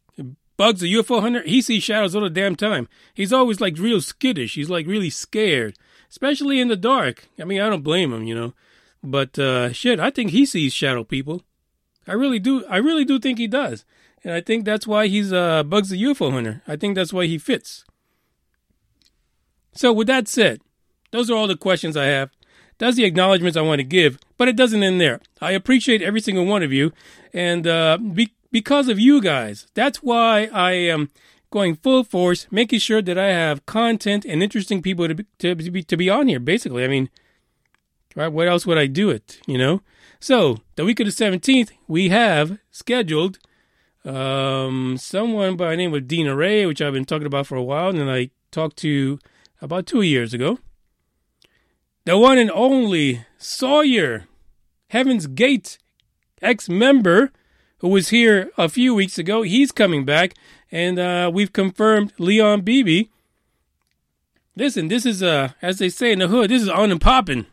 Bugs, 0.57 0.79
the 0.79 0.93
UFO 0.93 1.19
hunter, 1.19 1.43
he 1.43 1.61
sees 1.61 1.83
shadows 1.83 2.15
all 2.15 2.21
the 2.21 2.29
damn 2.29 2.55
time. 2.55 2.87
He's 3.13 3.33
always 3.33 3.59
like 3.59 3.77
real 3.77 3.99
skittish. 3.99 4.55
He's 4.55 4.69
like 4.69 4.87
really 4.87 5.09
scared, 5.09 5.77
especially 6.09 6.61
in 6.61 6.69
the 6.69 6.77
dark. 6.77 7.27
I 7.39 7.43
mean, 7.43 7.59
I 7.59 7.69
don't 7.69 7.83
blame 7.83 8.13
him, 8.13 8.23
you 8.23 8.35
know. 8.35 8.53
But 9.03 9.37
uh, 9.37 9.73
shit, 9.73 9.99
I 9.99 10.11
think 10.11 10.31
he 10.31 10.45
sees 10.45 10.73
shadow 10.73 11.03
people. 11.03 11.43
I 12.07 12.13
really 12.13 12.39
do. 12.39 12.65
I 12.67 12.77
really 12.77 13.03
do 13.03 13.19
think 13.19 13.37
he 13.37 13.47
does. 13.47 13.83
And 14.25 14.33
I 14.33 14.41
think 14.41 14.65
that's 14.65 14.87
why 14.87 15.05
he's 15.05 15.31
uh, 15.31 15.61
Bugs 15.61 15.89
the 15.89 16.01
UFO 16.01 16.31
hunter. 16.31 16.63
I 16.67 16.75
think 16.75 16.95
that's 16.95 17.13
why 17.13 17.27
he 17.27 17.37
fits. 17.37 17.85
So, 19.73 19.93
with 19.93 20.07
that 20.07 20.27
said, 20.27 20.61
those 21.11 21.29
are 21.29 21.35
all 21.35 21.47
the 21.47 21.55
questions 21.55 21.95
I 21.95 22.05
have. 22.05 22.31
That's 22.79 22.97
the 22.97 23.05
acknowledgments 23.05 23.55
I 23.55 23.61
want 23.61 23.79
to 23.79 23.83
give, 23.83 24.17
but 24.37 24.47
it 24.47 24.55
doesn't 24.55 24.81
end 24.81 24.99
there. 24.99 25.21
I 25.39 25.51
appreciate 25.51 26.01
every 26.01 26.21
single 26.21 26.45
one 26.45 26.63
of 26.63 26.73
you, 26.73 26.91
and 27.33 27.67
uh, 27.67 27.99
be- 27.99 28.33
because 28.51 28.89
of 28.89 28.99
you 28.99 29.21
guys, 29.21 29.67
that's 29.75 30.01
why 30.01 30.49
I 30.51 30.71
am 30.71 31.11
going 31.51 31.75
full 31.75 32.03
force, 32.03 32.47
making 32.49 32.79
sure 32.79 33.03
that 33.03 33.17
I 33.17 33.27
have 33.27 33.65
content 33.67 34.25
and 34.25 34.41
interesting 34.41 34.81
people 34.81 35.07
to 35.07 35.15
be, 35.15 35.25
to 35.39 35.55
be, 35.55 35.83
to 35.83 35.97
be 35.97 36.09
on 36.09 36.27
here. 36.27 36.39
Basically, 36.39 36.83
I 36.83 36.87
mean, 36.87 37.09
right? 38.15 38.27
What 38.27 38.47
else 38.47 38.65
would 38.65 38.79
I 38.79 38.87
do 38.87 39.11
it? 39.11 39.39
You 39.45 39.59
know. 39.59 39.81
So 40.19 40.57
the 40.77 40.83
week 40.83 40.99
of 40.99 41.05
the 41.05 41.11
seventeenth, 41.11 41.71
we 41.87 42.09
have 42.09 42.57
scheduled 42.71 43.37
um, 44.05 44.97
someone 44.97 45.55
by 45.55 45.71
the 45.71 45.77
name 45.77 45.93
of 45.93 46.07
Dina 46.07 46.35
Ray, 46.35 46.65
which 46.65 46.81
I've 46.81 46.93
been 46.93 47.05
talking 47.05 47.27
about 47.27 47.47
for 47.47 47.55
a 47.55 47.63
while, 47.63 47.89
and 47.89 48.09
I 48.09 48.29
talked 48.51 48.77
to 48.77 49.19
about 49.61 49.87
two 49.87 50.01
years 50.01 50.33
ago. 50.33 50.59
The 52.05 52.17
one 52.17 52.37
and 52.37 52.51
only 52.51 53.25
Sawyer, 53.37 54.25
Heaven's 54.89 55.25
Gate 55.27 55.79
ex 56.41 56.69
member, 56.69 57.31
who 57.79 57.89
was 57.89 58.09
here 58.09 58.51
a 58.57 58.69
few 58.69 58.93
weeks 58.93 59.17
ago. 59.17 59.41
He's 59.41 59.71
coming 59.71 60.05
back, 60.05 60.35
and 60.71 60.99
uh, 60.99 61.31
we've 61.33 61.51
confirmed 61.51 62.13
Leon 62.19 62.61
Beebe. 62.61 63.05
Listen, 64.55 64.87
this 64.87 65.05
is, 65.05 65.21
uh, 65.21 65.49
as 65.61 65.79
they 65.79 65.89
say 65.89 66.11
in 66.11 66.19
the 66.19 66.27
hood, 66.27 66.51
this 66.51 66.61
is 66.61 66.69
on 66.69 66.91
and 66.91 67.01
popping. 67.01 67.47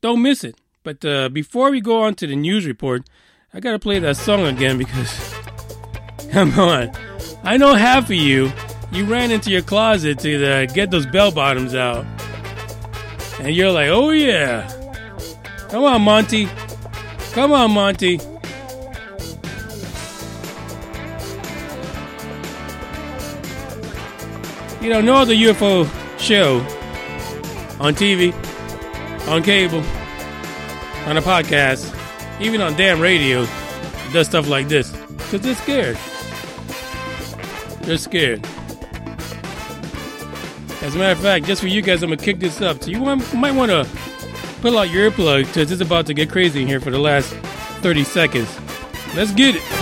Don't 0.00 0.22
miss 0.22 0.44
it. 0.44 0.56
But 0.82 1.04
uh, 1.04 1.28
before 1.28 1.70
we 1.70 1.80
go 1.80 2.02
on 2.02 2.14
to 2.14 2.26
the 2.26 2.36
news 2.36 2.64
report, 2.64 3.08
I 3.56 3.58
gotta 3.58 3.78
play 3.78 3.98
that 4.00 4.18
song 4.18 4.44
again 4.44 4.76
because, 4.76 5.34
come 6.30 6.52
on, 6.60 6.90
I 7.42 7.56
know 7.56 7.72
half 7.72 8.04
of 8.04 8.10
you, 8.10 8.52
you 8.92 9.06
ran 9.06 9.30
into 9.30 9.50
your 9.50 9.62
closet 9.62 10.18
to 10.18 10.46
uh, 10.46 10.66
get 10.66 10.90
those 10.90 11.06
bell 11.06 11.30
bottoms 11.32 11.74
out, 11.74 12.04
and 13.40 13.56
you're 13.56 13.72
like, 13.72 13.88
oh 13.88 14.10
yeah, 14.10 14.68
come 15.70 15.84
on, 15.84 16.02
Monty, 16.02 16.50
come 17.32 17.52
on, 17.52 17.70
Monty. 17.70 18.20
You 24.82 24.90
know, 24.90 25.00
no 25.00 25.14
other 25.14 25.32
UFO 25.32 25.88
show 26.18 26.58
on 27.80 27.94
TV, 27.94 28.34
on 29.28 29.42
cable, 29.42 29.82
on 31.06 31.16
a 31.16 31.22
podcast 31.22 31.95
even 32.40 32.60
on 32.60 32.74
damn 32.76 33.00
radio, 33.00 33.46
does 34.12 34.26
stuff 34.26 34.48
like 34.48 34.68
this 34.68 34.90
because 34.90 35.40
they're 35.40 35.54
scared. 35.54 35.98
They're 37.82 37.98
scared. 37.98 38.44
As 40.82 40.94
a 40.94 40.98
matter 40.98 41.12
of 41.12 41.20
fact, 41.20 41.46
just 41.46 41.60
for 41.60 41.68
you 41.68 41.82
guys, 41.82 42.02
I'm 42.02 42.10
gonna 42.10 42.22
kick 42.22 42.38
this 42.38 42.60
up. 42.60 42.82
So 42.82 42.90
you 42.90 43.02
want, 43.02 43.34
might 43.34 43.54
want 43.54 43.70
to 43.70 43.88
pull 44.60 44.78
out 44.78 44.90
your 44.90 45.10
earplug 45.10 45.46
because 45.46 45.72
it's 45.72 45.80
about 45.80 46.06
to 46.06 46.14
get 46.14 46.30
crazy 46.30 46.62
in 46.62 46.68
here 46.68 46.80
for 46.80 46.90
the 46.90 46.98
last 46.98 47.32
30 47.82 48.04
seconds. 48.04 48.48
Let's 49.14 49.32
get 49.32 49.56
it. 49.56 49.75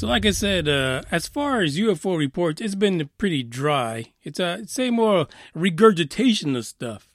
So, 0.00 0.06
like 0.06 0.24
I 0.24 0.30
said, 0.30 0.66
uh, 0.66 1.02
as 1.10 1.28
far 1.28 1.60
as 1.60 1.76
UFO 1.76 2.16
reports, 2.16 2.62
it's 2.62 2.74
been 2.74 3.10
pretty 3.18 3.42
dry. 3.42 4.14
It's 4.22 4.40
uh, 4.40 4.64
say 4.64 4.88
more 4.88 5.26
regurgitation 5.54 6.56
of 6.56 6.64
stuff. 6.64 7.06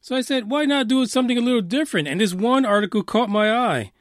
So 0.00 0.16
I 0.16 0.22
said, 0.22 0.50
why 0.50 0.64
not 0.64 0.88
do 0.88 1.04
something 1.04 1.36
a 1.36 1.42
little 1.42 1.60
different? 1.60 2.08
And 2.08 2.22
this 2.22 2.32
one 2.32 2.64
article 2.64 3.02
caught 3.02 3.28
my 3.28 3.52
eye. 3.52 3.92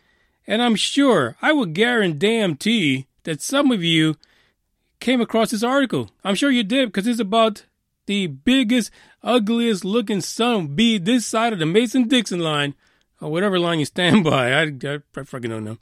And 0.47 0.61
I'm 0.61 0.75
sure, 0.75 1.35
I 1.41 1.51
will 1.51 1.65
guarantee 1.65 3.07
that 3.25 3.41
some 3.41 3.69
of 3.69 3.83
you 3.83 4.15
came 5.01 5.19
across 5.19 5.51
this 5.51 5.61
article. 5.61 6.11
I'm 6.23 6.35
sure 6.35 6.51
you 6.51 6.63
did 6.63 6.88
because 6.88 7.05
it's 7.05 7.19
about 7.19 7.65
the 8.05 8.27
biggest, 8.27 8.91
ugliest 9.23 9.83
looking 9.83 10.21
son 10.21 10.55
of 10.55 10.75
B 10.77 10.97
this 10.97 11.25
side 11.25 11.51
of 11.51 11.59
the 11.59 11.65
Mason 11.65 12.07
Dixon 12.07 12.39
line, 12.39 12.75
or 13.19 13.29
whatever 13.29 13.59
line 13.59 13.79
you 13.79 13.85
stand 13.85 14.23
by. 14.23 14.53
I, 14.53 14.61
I, 14.63 14.99
I 15.17 15.23
fucking 15.25 15.49
don't 15.49 15.65
know. 15.65 15.79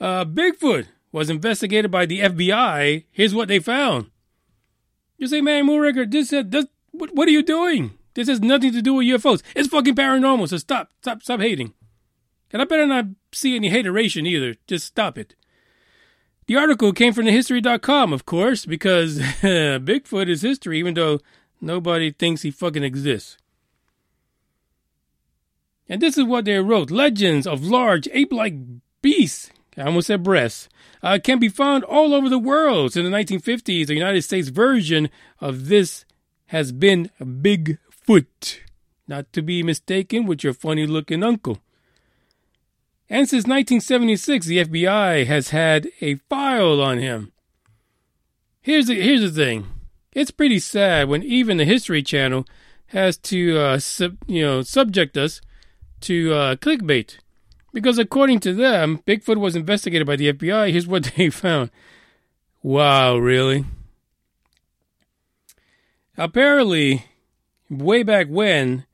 Uh, 0.00 0.24
Bigfoot 0.24 0.86
was 1.12 1.30
investigated 1.30 1.90
by 1.90 2.06
the 2.06 2.20
FBI. 2.20 3.04
Here's 3.10 3.34
what 3.34 3.48
they 3.48 3.58
found. 3.58 4.10
You 5.18 5.26
say, 5.26 5.40
man, 5.40 5.66
Moonraker, 5.66 6.10
this, 6.10 6.32
uh, 6.32 6.42
this 6.44 6.66
what, 6.92 7.14
what 7.14 7.28
are 7.28 7.32
you 7.32 7.42
doing? 7.42 7.92
This 8.14 8.28
has 8.28 8.40
nothing 8.40 8.72
to 8.72 8.82
do 8.82 8.94
with 8.94 9.06
UFOs. 9.06 9.42
It's 9.54 9.68
fucking 9.68 9.94
paranormal, 9.94 10.48
so 10.48 10.56
stop, 10.56 10.90
stop, 11.00 11.22
stop 11.22 11.40
hating. 11.40 11.74
And 12.52 12.62
I 12.62 12.64
better 12.64 12.86
not 12.86 13.06
see 13.32 13.56
any 13.56 13.68
hateration 13.68 14.26
either. 14.26 14.54
Just 14.66 14.86
stop 14.86 15.18
it. 15.18 15.34
The 16.46 16.56
article 16.56 16.92
came 16.92 17.12
from 17.12 17.26
thehistory.com, 17.26 18.12
of 18.12 18.24
course, 18.24 18.66
because 18.66 19.18
Bigfoot 19.42 20.28
is 20.28 20.42
history, 20.42 20.78
even 20.78 20.94
though 20.94 21.18
nobody 21.60 22.12
thinks 22.12 22.42
he 22.42 22.50
fucking 22.50 22.84
exists. 22.84 23.36
And 25.88 26.00
this 26.00 26.16
is 26.16 26.24
what 26.24 26.44
they 26.44 26.58
wrote 26.58 26.90
Legends 26.90 27.46
of 27.46 27.64
large 27.64 28.08
ape 28.12 28.32
like 28.32 28.54
beasts, 29.02 29.50
I 29.76 29.82
almost 29.82 30.06
said 30.06 30.22
breasts, 30.22 30.68
uh, 31.02 31.18
can 31.22 31.38
be 31.38 31.48
found 31.48 31.84
all 31.84 32.14
over 32.14 32.28
the 32.28 32.38
world. 32.38 32.96
In 32.96 33.04
the 33.04 33.10
1950s, 33.10 33.86
the 33.86 33.94
United 33.94 34.22
States 34.22 34.48
version 34.48 35.10
of 35.40 35.68
this 35.68 36.04
has 36.46 36.72
been 36.72 37.10
Big 37.40 37.78
foot, 37.90 38.62
not 39.06 39.32
to 39.32 39.42
be 39.42 39.62
mistaken 39.62 40.26
with 40.26 40.42
your 40.42 40.54
funny 40.54 40.86
looking 40.86 41.22
uncle. 41.22 41.58
And 43.08 43.28
since 43.28 43.44
1976, 43.44 44.46
the 44.46 44.64
FBI 44.64 45.26
has 45.26 45.50
had 45.50 45.88
a 46.00 46.16
file 46.16 46.80
on 46.80 46.98
him. 46.98 47.32
Here's 48.60 48.86
the, 48.86 49.00
here's 49.00 49.20
the 49.20 49.30
thing. 49.30 49.66
It's 50.12 50.30
pretty 50.30 50.58
sad 50.58 51.08
when 51.08 51.22
even 51.22 51.58
the 51.58 51.64
History 51.64 52.02
Channel 52.02 52.46
has 52.86 53.16
to, 53.18 53.58
uh, 53.58 53.78
sub, 53.78 54.16
you 54.26 54.42
know, 54.42 54.62
subject 54.62 55.16
us 55.16 55.40
to 56.00 56.32
uh, 56.32 56.56
clickbait. 56.56 57.18
Because 57.76 57.98
according 57.98 58.40
to 58.40 58.54
them, 58.54 59.02
Bigfoot 59.06 59.36
was 59.36 59.54
investigated 59.54 60.06
by 60.06 60.16
the 60.16 60.32
FBI. 60.32 60.72
Here's 60.72 60.86
what 60.86 61.12
they 61.16 61.28
found. 61.28 61.70
Wow, 62.62 63.18
really? 63.18 63.66
Apparently, 66.16 67.04
way 67.68 68.02
back 68.02 68.28
when, 68.30 68.86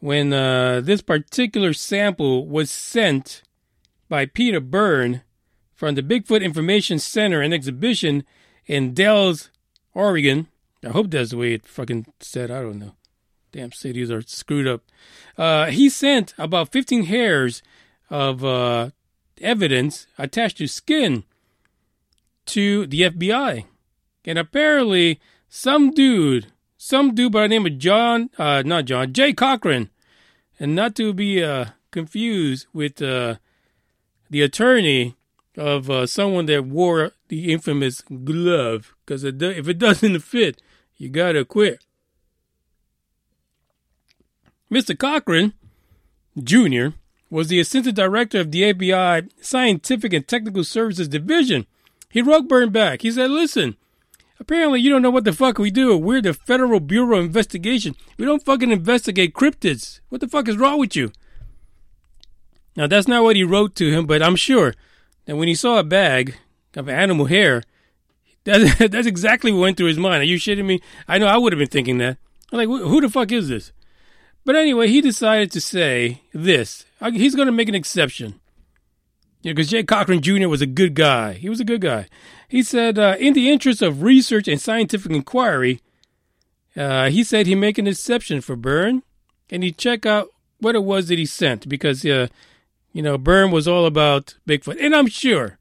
when 0.00 0.32
uh, 0.32 0.80
this 0.80 1.02
particular 1.02 1.74
sample 1.74 2.48
was 2.48 2.70
sent 2.70 3.42
by 4.08 4.24
Peter 4.24 4.58
Byrne 4.58 5.20
from 5.74 5.94
the 5.94 6.02
Bigfoot 6.02 6.42
Information 6.42 6.98
Center 6.98 7.42
and 7.42 7.52
Exhibition 7.52 8.24
in 8.64 8.94
Dells, 8.94 9.50
Oregon. 9.92 10.46
I 10.82 10.88
hope 10.88 11.10
that's 11.10 11.32
the 11.32 11.36
way 11.36 11.52
it 11.52 11.66
fucking 11.66 12.06
said. 12.20 12.50
I 12.50 12.62
don't 12.62 12.78
know. 12.78 12.94
Damn 13.52 13.72
cities 13.72 14.10
are 14.10 14.22
screwed 14.22 14.66
up. 14.66 14.80
Uh, 15.36 15.66
he 15.66 15.90
sent 15.90 16.32
about 16.38 16.72
15 16.72 17.02
hairs 17.02 17.62
of 18.10 18.44
uh, 18.44 18.90
evidence 19.40 20.06
attached 20.18 20.58
to 20.58 20.66
skin 20.66 21.24
to 22.46 22.86
the 22.86 23.02
FBI. 23.02 23.64
And 24.24 24.38
apparently, 24.38 25.20
some 25.48 25.90
dude 25.90 26.46
some 26.84 27.14
dude 27.14 27.32
by 27.32 27.44
the 27.44 27.48
name 27.48 27.64
of 27.64 27.78
John, 27.78 28.28
uh, 28.36 28.62
not 28.62 28.84
John, 28.84 29.14
Jay 29.14 29.32
Cochran, 29.32 29.88
and 30.60 30.74
not 30.74 30.94
to 30.96 31.14
be 31.14 31.42
uh, 31.42 31.66
confused 31.90 32.66
with 32.74 33.00
uh, 33.00 33.36
the 34.28 34.42
attorney 34.42 35.16
of 35.56 35.88
uh, 35.88 36.06
someone 36.06 36.44
that 36.44 36.66
wore 36.66 37.12
the 37.28 37.50
infamous 37.50 38.02
glove, 38.02 38.94
because 39.00 39.24
if 39.24 39.40
it 39.66 39.78
doesn't 39.78 40.20
fit, 40.20 40.60
you 40.98 41.08
gotta 41.08 41.46
quit. 41.46 41.82
Mr. 44.70 44.98
Cochran 44.98 45.54
Jr. 46.38 46.96
was 47.30 47.48
the 47.48 47.60
assistant 47.60 47.96
director 47.96 48.40
of 48.40 48.52
the 48.52 48.74
FBI 48.74 49.30
Scientific 49.40 50.12
and 50.12 50.26
Technical 50.26 50.64
Services 50.64 51.08
Division. 51.08 51.66
He 52.10 52.22
wrote 52.22 52.48
Byrne 52.48 52.70
back. 52.70 53.02
He 53.02 53.10
said, 53.10 53.30
Listen, 53.30 53.76
Apparently, 54.40 54.80
you 54.80 54.90
don't 54.90 55.02
know 55.02 55.10
what 55.10 55.24
the 55.24 55.32
fuck 55.32 55.58
we 55.58 55.70
do. 55.70 55.96
We're 55.96 56.20
the 56.20 56.34
Federal 56.34 56.80
Bureau 56.80 57.18
of 57.18 57.24
Investigation. 57.24 57.94
We 58.18 58.24
don't 58.24 58.44
fucking 58.44 58.72
investigate 58.72 59.32
cryptids. 59.32 60.00
What 60.08 60.20
the 60.20 60.28
fuck 60.28 60.48
is 60.48 60.56
wrong 60.56 60.78
with 60.78 60.96
you? 60.96 61.12
Now, 62.76 62.88
that's 62.88 63.06
not 63.06 63.22
what 63.22 63.36
he 63.36 63.44
wrote 63.44 63.76
to 63.76 63.90
him, 63.90 64.06
but 64.06 64.22
I'm 64.22 64.36
sure 64.36 64.74
that 65.26 65.36
when 65.36 65.46
he 65.46 65.54
saw 65.54 65.78
a 65.78 65.84
bag 65.84 66.36
of 66.74 66.88
animal 66.88 67.26
hair, 67.26 67.62
that's, 68.42 68.76
that's 68.90 69.06
exactly 69.06 69.52
what 69.52 69.60
went 69.60 69.76
through 69.76 69.86
his 69.86 69.98
mind. 69.98 70.20
Are 70.20 70.24
you 70.24 70.36
shitting 70.36 70.66
me? 70.66 70.80
I 71.06 71.18
know 71.18 71.26
I 71.26 71.38
would 71.38 71.52
have 71.52 71.58
been 71.58 71.68
thinking 71.68 71.98
that. 71.98 72.18
I'm 72.52 72.58
like, 72.58 72.68
who 72.68 73.00
the 73.00 73.08
fuck 73.08 73.30
is 73.30 73.48
this? 73.48 73.72
But 74.44 74.56
anyway, 74.56 74.88
he 74.88 75.00
decided 75.00 75.50
to 75.52 75.60
say 75.60 76.22
this. 76.32 76.84
He's 77.12 77.34
going 77.34 77.46
to 77.46 77.52
make 77.52 77.68
an 77.68 77.74
exception. 77.74 78.40
Yeah, 79.42 79.52
because 79.52 79.70
Jay 79.70 79.82
Cochran 79.82 80.22
Jr. 80.22 80.48
was 80.48 80.62
a 80.62 80.66
good 80.66 80.94
guy. 80.94 81.34
He 81.34 81.48
was 81.48 81.60
a 81.60 81.64
good 81.64 81.80
guy. 81.80 82.06
He 82.48 82.62
said, 82.62 82.98
uh, 82.98 83.16
in 83.18 83.34
the 83.34 83.50
interest 83.50 83.82
of 83.82 84.02
research 84.02 84.48
and 84.48 84.60
scientific 84.60 85.12
inquiry, 85.12 85.80
uh, 86.76 87.10
he 87.10 87.22
said 87.22 87.46
he'd 87.46 87.56
make 87.56 87.78
an 87.78 87.86
exception 87.86 88.40
for 88.40 88.56
Byrne 88.56 89.02
and 89.50 89.62
he'd 89.62 89.78
check 89.78 90.06
out 90.06 90.28
what 90.60 90.74
it 90.74 90.82
was 90.82 91.08
that 91.08 91.18
he 91.18 91.26
sent 91.26 91.68
because, 91.68 92.04
uh, 92.06 92.28
you 92.92 93.02
know, 93.02 93.18
Byrne 93.18 93.50
was 93.50 93.68
all 93.68 93.86
about 93.86 94.36
Bigfoot. 94.48 94.78
And 94.80 94.94
I'm 94.94 95.08
sure, 95.08 95.58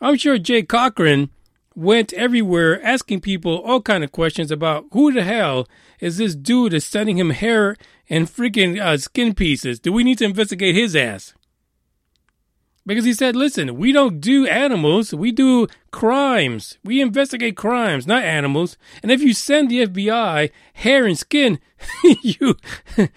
I'm 0.00 0.16
sure 0.16 0.38
Jay 0.38 0.62
Cochran 0.62 1.30
went 1.74 2.12
everywhere 2.12 2.82
asking 2.82 3.20
people 3.20 3.58
all 3.58 3.80
kind 3.80 4.04
of 4.04 4.12
questions 4.12 4.50
about 4.50 4.86
who 4.92 5.12
the 5.12 5.22
hell 5.22 5.66
is 6.00 6.18
this 6.18 6.34
dude 6.34 6.72
that's 6.72 6.84
sending 6.84 7.18
him 7.18 7.30
hair 7.30 7.76
and 8.08 8.28
freaking 8.28 8.80
uh, 8.80 8.96
skin 8.98 9.34
pieces? 9.34 9.80
Do 9.80 9.92
we 9.92 10.04
need 10.04 10.18
to 10.18 10.24
investigate 10.24 10.74
his 10.74 10.94
ass? 10.94 11.34
Because 12.86 13.06
he 13.06 13.14
said, 13.14 13.34
listen, 13.34 13.76
we 13.76 13.92
don't 13.92 14.20
do 14.20 14.46
animals, 14.46 15.14
we 15.14 15.32
do 15.32 15.66
crimes. 15.90 16.76
We 16.84 17.00
investigate 17.00 17.56
crimes, 17.56 18.06
not 18.06 18.24
animals. 18.24 18.76
And 19.02 19.10
if 19.10 19.22
you 19.22 19.32
send 19.32 19.70
the 19.70 19.86
FBI 19.86 20.50
hair 20.74 21.06
and 21.06 21.18
skin, 21.18 21.60
you. 22.22 22.56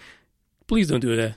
please 0.66 0.88
don't 0.88 1.00
do 1.00 1.14
that. 1.16 1.34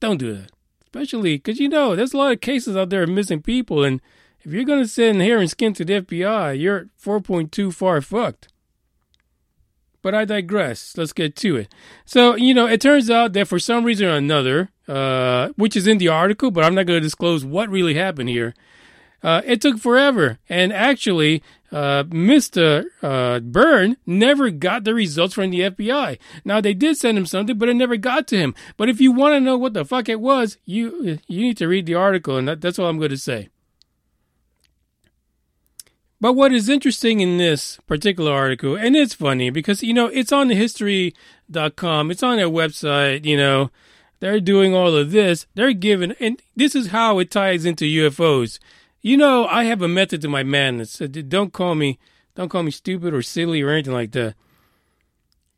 Don't 0.00 0.18
do 0.18 0.34
that. 0.34 0.52
Especially 0.82 1.36
because 1.36 1.58
you 1.58 1.68
know, 1.68 1.96
there's 1.96 2.12
a 2.12 2.18
lot 2.18 2.32
of 2.32 2.40
cases 2.40 2.76
out 2.76 2.90
there 2.90 3.04
of 3.04 3.08
missing 3.08 3.40
people. 3.40 3.82
And 3.82 4.02
if 4.42 4.52
you're 4.52 4.64
going 4.64 4.82
to 4.82 4.88
send 4.88 5.20
hair 5.20 5.38
and 5.38 5.50
skin 5.50 5.74
to 5.74 5.84
the 5.84 6.00
FBI, 6.00 6.58
you're 6.58 6.88
4.2 7.02 7.74
far 7.74 8.00
fucked. 8.00 8.48
But 10.02 10.14
I 10.14 10.24
digress. 10.24 10.96
Let's 10.96 11.12
get 11.12 11.36
to 11.36 11.56
it. 11.56 11.68
So, 12.06 12.34
you 12.34 12.54
know, 12.54 12.66
it 12.66 12.80
turns 12.80 13.10
out 13.10 13.34
that 13.34 13.48
for 13.48 13.58
some 13.58 13.84
reason 13.84 14.06
or 14.06 14.16
another, 14.16 14.70
uh, 14.88 15.50
which 15.56 15.76
is 15.76 15.86
in 15.86 15.98
the 15.98 16.08
article, 16.08 16.50
but 16.50 16.64
I'm 16.64 16.74
not 16.74 16.86
going 16.86 16.96
to 16.96 17.06
disclose 17.06 17.44
what 17.44 17.68
really 17.68 17.94
happened 17.94 18.30
here. 18.30 18.54
Uh, 19.22 19.42
it 19.44 19.60
took 19.60 19.78
forever. 19.78 20.38
And 20.48 20.72
actually, 20.72 21.42
uh, 21.70 22.04
Mr. 22.04 22.86
Uh, 23.02 23.40
Byrne 23.40 23.98
never 24.06 24.50
got 24.50 24.84
the 24.84 24.94
results 24.94 25.34
from 25.34 25.50
the 25.50 25.60
FBI. 25.60 26.18
Now, 26.46 26.62
they 26.62 26.72
did 26.72 26.96
send 26.96 27.18
him 27.18 27.26
something, 27.26 27.58
but 27.58 27.68
it 27.68 27.74
never 27.74 27.98
got 27.98 28.26
to 28.28 28.38
him. 28.38 28.54
But 28.78 28.88
if 28.88 29.02
you 29.02 29.12
want 29.12 29.34
to 29.34 29.40
know 29.40 29.58
what 29.58 29.74
the 29.74 29.84
fuck 29.84 30.08
it 30.08 30.20
was, 30.20 30.56
you, 30.64 31.18
you 31.26 31.42
need 31.42 31.58
to 31.58 31.68
read 31.68 31.84
the 31.84 31.94
article, 31.94 32.38
and 32.38 32.48
that, 32.48 32.62
that's 32.62 32.78
all 32.78 32.86
I'm 32.86 32.98
going 32.98 33.10
to 33.10 33.18
say. 33.18 33.50
But 36.20 36.34
what 36.34 36.52
is 36.52 36.68
interesting 36.68 37.20
in 37.20 37.38
this 37.38 37.78
particular 37.86 38.32
article, 38.32 38.76
and 38.76 38.94
it's 38.94 39.14
funny 39.14 39.48
because, 39.48 39.82
you 39.82 39.94
know, 39.94 40.06
it's 40.06 40.32
on 40.32 40.48
the 40.48 40.54
history.com, 40.54 42.10
it's 42.10 42.22
on 42.22 42.36
their 42.36 42.48
website, 42.48 43.24
you 43.24 43.38
know, 43.38 43.70
they're 44.20 44.40
doing 44.40 44.74
all 44.74 44.94
of 44.94 45.10
this. 45.10 45.46
They're 45.54 45.72
giving, 45.72 46.12
and 46.20 46.40
this 46.54 46.74
is 46.74 46.88
how 46.88 47.18
it 47.18 47.30
ties 47.30 47.64
into 47.64 47.86
UFOs. 47.86 48.58
You 49.00 49.16
know, 49.16 49.46
I 49.46 49.64
have 49.64 49.80
a 49.80 49.88
method 49.88 50.20
to 50.20 50.28
my 50.28 50.42
madness. 50.42 50.90
So 50.92 51.06
don't 51.06 51.54
call 51.54 51.74
me, 51.74 51.98
don't 52.34 52.50
call 52.50 52.62
me 52.62 52.70
stupid 52.70 53.14
or 53.14 53.22
silly 53.22 53.62
or 53.62 53.70
anything 53.70 53.94
like 53.94 54.12
that. 54.12 54.34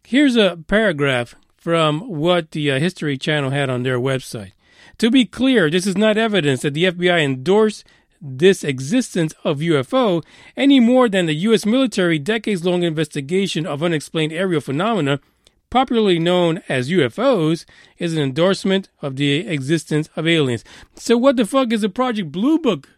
Here's 0.04 0.36
a 0.36 0.58
paragraph 0.68 1.34
from 1.56 2.08
what 2.08 2.52
the 2.52 2.70
uh, 2.70 2.78
History 2.78 3.18
Channel 3.18 3.50
had 3.50 3.68
on 3.68 3.82
their 3.82 3.98
website. 3.98 4.52
To 4.98 5.10
be 5.10 5.24
clear, 5.24 5.68
this 5.68 5.86
is 5.86 5.96
not 5.96 6.16
evidence 6.16 6.62
that 6.62 6.74
the 6.74 6.84
FBI 6.84 7.20
endorsed 7.20 7.84
this 8.22 8.62
existence 8.62 9.34
of 9.42 9.58
UFO 9.58 10.24
any 10.56 10.78
more 10.78 11.08
than 11.08 11.26
the 11.26 11.34
U.S. 11.34 11.66
military 11.66 12.18
decades 12.18 12.64
long 12.64 12.84
investigation 12.84 13.66
of 13.66 13.82
unexplained 13.82 14.32
aerial 14.32 14.60
phenomena, 14.60 15.20
popularly 15.68 16.18
known 16.18 16.62
as 16.68 16.88
UFOs, 16.88 17.64
is 17.98 18.14
an 18.14 18.22
endorsement 18.22 18.88
of 19.02 19.16
the 19.16 19.46
existence 19.46 20.08
of 20.14 20.28
aliens. 20.28 20.62
So, 20.94 21.18
what 21.18 21.36
the 21.36 21.44
fuck 21.44 21.72
is 21.72 21.82
a 21.82 21.88
Project 21.88 22.30
Blue 22.30 22.58
Book 22.58 22.88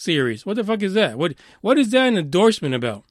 series. 0.00 0.46
What 0.46 0.56
the 0.56 0.64
fuck 0.64 0.82
is 0.82 0.94
that? 0.94 1.18
What 1.18 1.34
what 1.60 1.78
is 1.78 1.90
that 1.90 2.08
an 2.08 2.18
endorsement 2.18 2.74
about? 2.74 3.04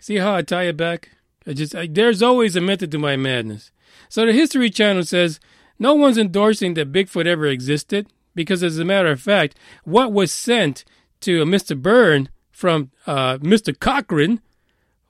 See 0.00 0.16
how 0.16 0.34
I 0.34 0.42
tie 0.42 0.64
it 0.64 0.76
back? 0.76 1.10
I 1.46 1.52
just 1.52 1.74
I, 1.74 1.86
there's 1.86 2.22
always 2.22 2.56
a 2.56 2.60
method 2.60 2.90
to 2.92 2.98
my 2.98 3.16
madness. 3.16 3.72
So 4.08 4.24
the 4.24 4.32
History 4.32 4.70
Channel 4.70 5.04
says 5.04 5.40
no 5.78 5.94
one's 5.94 6.18
endorsing 6.18 6.74
that 6.74 6.92
Bigfoot 6.92 7.26
ever 7.26 7.46
existed 7.46 8.06
because, 8.38 8.62
as 8.62 8.78
a 8.78 8.84
matter 8.84 9.10
of 9.10 9.20
fact, 9.20 9.58
what 9.82 10.12
was 10.12 10.30
sent 10.30 10.84
to 11.22 11.44
Mr. 11.44 11.76
Byrne 11.76 12.28
from 12.52 12.92
uh, 13.04 13.38
Mr. 13.38 13.76
Cochran 13.76 14.40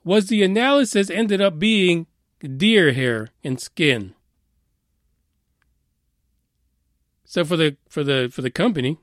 was 0.03 0.29
the 0.29 0.43
analysis 0.43 1.11
ended 1.11 1.39
up 1.39 1.59
being 1.59 2.07
deer 2.41 2.95
hair 2.95 3.29
and 3.45 3.61
skin. 3.61 4.15
So 7.27 7.45
for 7.45 7.59
the 7.59 7.77
for 7.87 8.03
the 8.03 8.31
for 8.33 8.41
the 8.41 8.51
company 8.51 8.97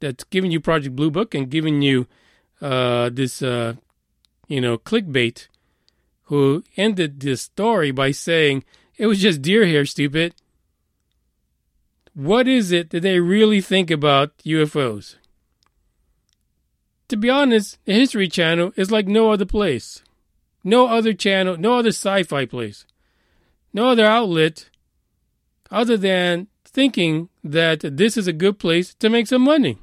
that's 0.00 0.24
giving 0.24 0.50
you 0.50 0.60
Project 0.60 0.96
Blue 0.96 1.12
Book 1.12 1.32
and 1.32 1.48
giving 1.48 1.80
you 1.80 2.08
uh, 2.60 3.10
this 3.10 3.42
uh, 3.42 3.74
you 4.48 4.60
know 4.60 4.76
clickbait, 4.76 5.46
who 6.24 6.64
ended 6.76 7.20
this 7.20 7.42
story 7.42 7.92
by 7.92 8.10
saying 8.10 8.64
it 8.96 9.06
was 9.06 9.20
just 9.20 9.40
deer 9.40 9.66
hair, 9.66 9.86
stupid. 9.86 10.34
What 12.18 12.48
is 12.48 12.72
it 12.72 12.90
that 12.90 13.02
they 13.02 13.20
really 13.20 13.60
think 13.60 13.92
about 13.92 14.36
UFOs? 14.38 15.14
To 17.06 17.16
be 17.16 17.30
honest, 17.30 17.78
the 17.84 17.92
History 17.92 18.26
Channel 18.26 18.72
is 18.74 18.90
like 18.90 19.06
no 19.06 19.30
other 19.30 19.44
place. 19.44 20.02
No 20.64 20.88
other 20.88 21.12
channel, 21.12 21.56
no 21.56 21.78
other 21.78 21.90
sci 21.90 22.24
fi 22.24 22.44
place. 22.44 22.86
No 23.72 23.90
other 23.90 24.04
outlet 24.04 24.68
other 25.70 25.96
than 25.96 26.48
thinking 26.64 27.28
that 27.44 27.82
this 27.82 28.16
is 28.16 28.26
a 28.26 28.32
good 28.32 28.58
place 28.58 28.94
to 28.94 29.08
make 29.08 29.28
some 29.28 29.42
money. 29.42 29.78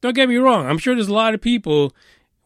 Don't 0.00 0.16
get 0.16 0.28
me 0.28 0.34
wrong, 0.34 0.66
I'm 0.66 0.78
sure 0.78 0.96
there's 0.96 1.06
a 1.06 1.14
lot 1.14 1.32
of 1.32 1.40
people 1.40 1.94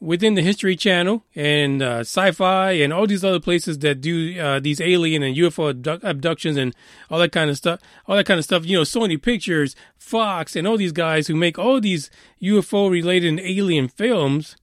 within 0.00 0.34
the 0.34 0.42
History 0.42 0.74
Channel 0.76 1.24
and 1.34 1.82
uh, 1.82 2.00
Sci-Fi 2.00 2.72
and 2.72 2.92
all 2.92 3.06
these 3.06 3.24
other 3.24 3.38
places 3.38 3.78
that 3.80 4.00
do 4.00 4.40
uh, 4.40 4.58
these 4.58 4.80
alien 4.80 5.22
and 5.22 5.36
UFO 5.36 5.70
abduct- 5.70 6.04
abductions 6.04 6.56
and 6.56 6.74
all 7.10 7.18
that 7.18 7.32
kind 7.32 7.50
of 7.50 7.56
stuff, 7.56 7.80
all 8.06 8.16
that 8.16 8.26
kind 8.26 8.38
of 8.38 8.44
stuff. 8.44 8.64
You 8.64 8.78
know, 8.78 8.82
Sony 8.82 9.20
Pictures, 9.20 9.76
Fox, 9.98 10.56
and 10.56 10.66
all 10.66 10.78
these 10.78 10.92
guys 10.92 11.26
who 11.26 11.36
make 11.36 11.58
all 11.58 11.80
these 11.80 12.10
UFO 12.42 12.90
related 12.90 13.28
and 13.28 13.40
alien 13.40 13.88
films. 13.88 14.56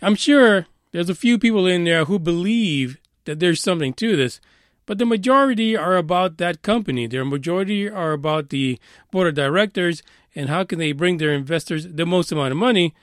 I'm 0.00 0.14
sure 0.14 0.66
there's 0.92 1.10
a 1.10 1.14
few 1.14 1.38
people 1.38 1.66
in 1.66 1.84
there 1.84 2.06
who 2.06 2.18
believe 2.18 2.98
that 3.26 3.38
there's 3.38 3.60
something 3.60 3.92
to 3.94 4.16
this, 4.16 4.40
but 4.86 4.96
the 4.96 5.04
majority 5.04 5.76
are 5.76 5.96
about 5.96 6.38
that 6.38 6.62
company. 6.62 7.06
Their 7.06 7.24
majority 7.24 7.90
are 7.90 8.12
about 8.12 8.48
the 8.48 8.78
board 9.10 9.28
of 9.28 9.34
directors 9.34 10.02
and 10.34 10.48
how 10.48 10.64
can 10.64 10.78
they 10.78 10.92
bring 10.92 11.18
their 11.18 11.32
investors 11.32 11.86
the 11.86 12.06
most 12.06 12.32
amount 12.32 12.52
of 12.52 12.56
money 12.56 12.94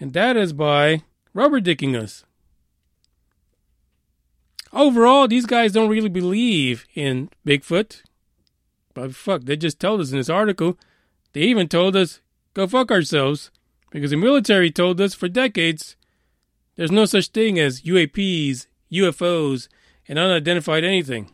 and 0.00 0.12
that 0.12 0.36
is 0.36 0.52
by 0.52 1.02
rubber 1.32 1.60
dicking 1.60 2.00
us. 2.00 2.24
Overall, 4.72 5.28
these 5.28 5.46
guys 5.46 5.72
don't 5.72 5.88
really 5.88 6.08
believe 6.08 6.84
in 6.94 7.30
Bigfoot. 7.46 8.02
But 8.92 9.14
fuck, 9.14 9.42
they 9.42 9.56
just 9.56 9.78
told 9.78 10.00
us 10.00 10.10
in 10.10 10.18
this 10.18 10.28
article. 10.28 10.78
They 11.32 11.42
even 11.42 11.68
told 11.68 11.94
us, 11.94 12.20
go 12.54 12.66
fuck 12.66 12.90
ourselves. 12.90 13.50
Because 13.90 14.10
the 14.10 14.16
military 14.16 14.72
told 14.72 15.00
us 15.00 15.14
for 15.14 15.28
decades 15.28 15.94
there's 16.76 16.90
no 16.90 17.04
such 17.04 17.28
thing 17.28 17.58
as 17.58 17.82
UAPs, 17.82 18.66
UFOs, 18.92 19.68
and 20.08 20.18
unidentified 20.18 20.82
anything. 20.82 21.30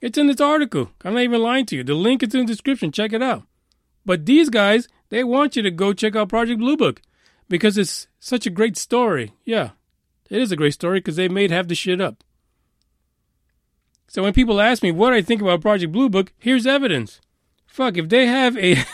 It's 0.00 0.18
in 0.18 0.26
this 0.26 0.40
article. 0.40 0.90
I'm 1.04 1.14
not 1.14 1.22
even 1.22 1.40
lying 1.40 1.66
to 1.66 1.76
you. 1.76 1.84
The 1.84 1.94
link 1.94 2.22
is 2.22 2.34
in 2.34 2.40
the 2.40 2.46
description. 2.46 2.92
Check 2.92 3.12
it 3.12 3.22
out. 3.22 3.44
But 4.04 4.26
these 4.26 4.50
guys, 4.50 4.88
they 5.08 5.24
want 5.24 5.56
you 5.56 5.62
to 5.62 5.70
go 5.70 5.92
check 5.92 6.16
out 6.16 6.28
Project 6.28 6.58
Blue 6.58 6.76
Book 6.76 7.02
because 7.48 7.78
it's 7.78 8.08
such 8.18 8.46
a 8.46 8.50
great 8.50 8.76
story. 8.76 9.32
Yeah, 9.44 9.70
it 10.30 10.40
is 10.40 10.52
a 10.52 10.56
great 10.56 10.74
story 10.74 10.98
because 10.98 11.16
they 11.16 11.28
made 11.28 11.50
half 11.50 11.68
the 11.68 11.74
shit 11.74 12.00
up. 12.00 12.24
So 14.08 14.22
when 14.22 14.32
people 14.32 14.60
ask 14.60 14.82
me 14.82 14.92
what 14.92 15.12
I 15.12 15.22
think 15.22 15.42
about 15.42 15.60
Project 15.60 15.92
Blue 15.92 16.08
Book, 16.08 16.32
here's 16.38 16.66
evidence. 16.66 17.20
Fuck, 17.66 17.96
if 17.96 18.08
they 18.08 18.26
have 18.26 18.56
a. 18.56 18.84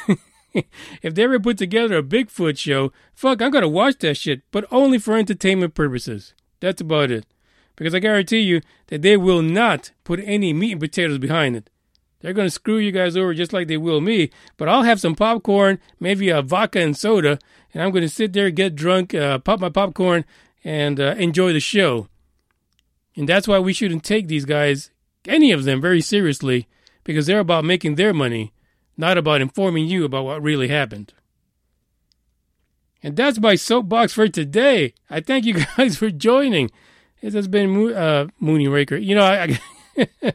if 1.02 1.14
they 1.14 1.24
ever 1.24 1.40
put 1.40 1.58
together 1.58 1.98
a 1.98 2.02
Bigfoot 2.02 2.58
show, 2.58 2.92
fuck, 3.14 3.40
I'm 3.40 3.50
gonna 3.50 3.68
watch 3.68 3.98
that 3.98 4.16
shit, 4.16 4.42
but 4.50 4.66
only 4.70 4.98
for 4.98 5.16
entertainment 5.16 5.74
purposes. 5.74 6.34
That's 6.60 6.80
about 6.80 7.10
it. 7.10 7.26
Because 7.76 7.94
I 7.94 8.00
guarantee 8.00 8.40
you 8.40 8.60
that 8.88 9.02
they 9.02 9.16
will 9.16 9.42
not 9.42 9.92
put 10.04 10.20
any 10.24 10.52
meat 10.52 10.72
and 10.72 10.80
potatoes 10.80 11.18
behind 11.18 11.56
it. 11.56 11.70
They're 12.22 12.32
going 12.32 12.46
to 12.46 12.50
screw 12.50 12.78
you 12.78 12.92
guys 12.92 13.16
over 13.16 13.34
just 13.34 13.52
like 13.52 13.66
they 13.66 13.76
will 13.76 14.00
me. 14.00 14.30
But 14.56 14.68
I'll 14.68 14.84
have 14.84 15.00
some 15.00 15.16
popcorn, 15.16 15.80
maybe 15.98 16.28
a 16.30 16.40
vodka 16.40 16.80
and 16.80 16.96
soda, 16.96 17.38
and 17.74 17.82
I'm 17.82 17.90
going 17.90 18.02
to 18.02 18.08
sit 18.08 18.32
there, 18.32 18.50
get 18.50 18.76
drunk, 18.76 19.12
uh, 19.14 19.38
pop 19.38 19.60
my 19.60 19.68
popcorn, 19.68 20.24
and 20.64 21.00
uh, 21.00 21.14
enjoy 21.18 21.52
the 21.52 21.60
show. 21.60 22.08
And 23.16 23.28
that's 23.28 23.48
why 23.48 23.58
we 23.58 23.72
shouldn't 23.72 24.04
take 24.04 24.28
these 24.28 24.44
guys, 24.44 24.90
any 25.26 25.52
of 25.52 25.64
them, 25.64 25.80
very 25.80 26.00
seriously, 26.00 26.68
because 27.04 27.26
they're 27.26 27.40
about 27.40 27.64
making 27.64 27.96
their 27.96 28.14
money, 28.14 28.52
not 28.96 29.18
about 29.18 29.42
informing 29.42 29.86
you 29.86 30.04
about 30.04 30.24
what 30.24 30.42
really 30.42 30.68
happened. 30.68 31.12
And 33.02 33.16
that's 33.16 33.40
my 33.40 33.56
soapbox 33.56 34.12
for 34.12 34.28
today. 34.28 34.94
I 35.10 35.20
thank 35.20 35.44
you 35.44 35.54
guys 35.76 35.96
for 35.96 36.10
joining. 36.10 36.70
This 37.20 37.34
has 37.34 37.48
been 37.48 37.92
uh, 37.92 38.28
Mooney 38.38 38.68
Raker. 38.68 38.96
You 38.96 39.16
know, 39.16 39.24
I, 39.24 39.58
I 39.96 40.34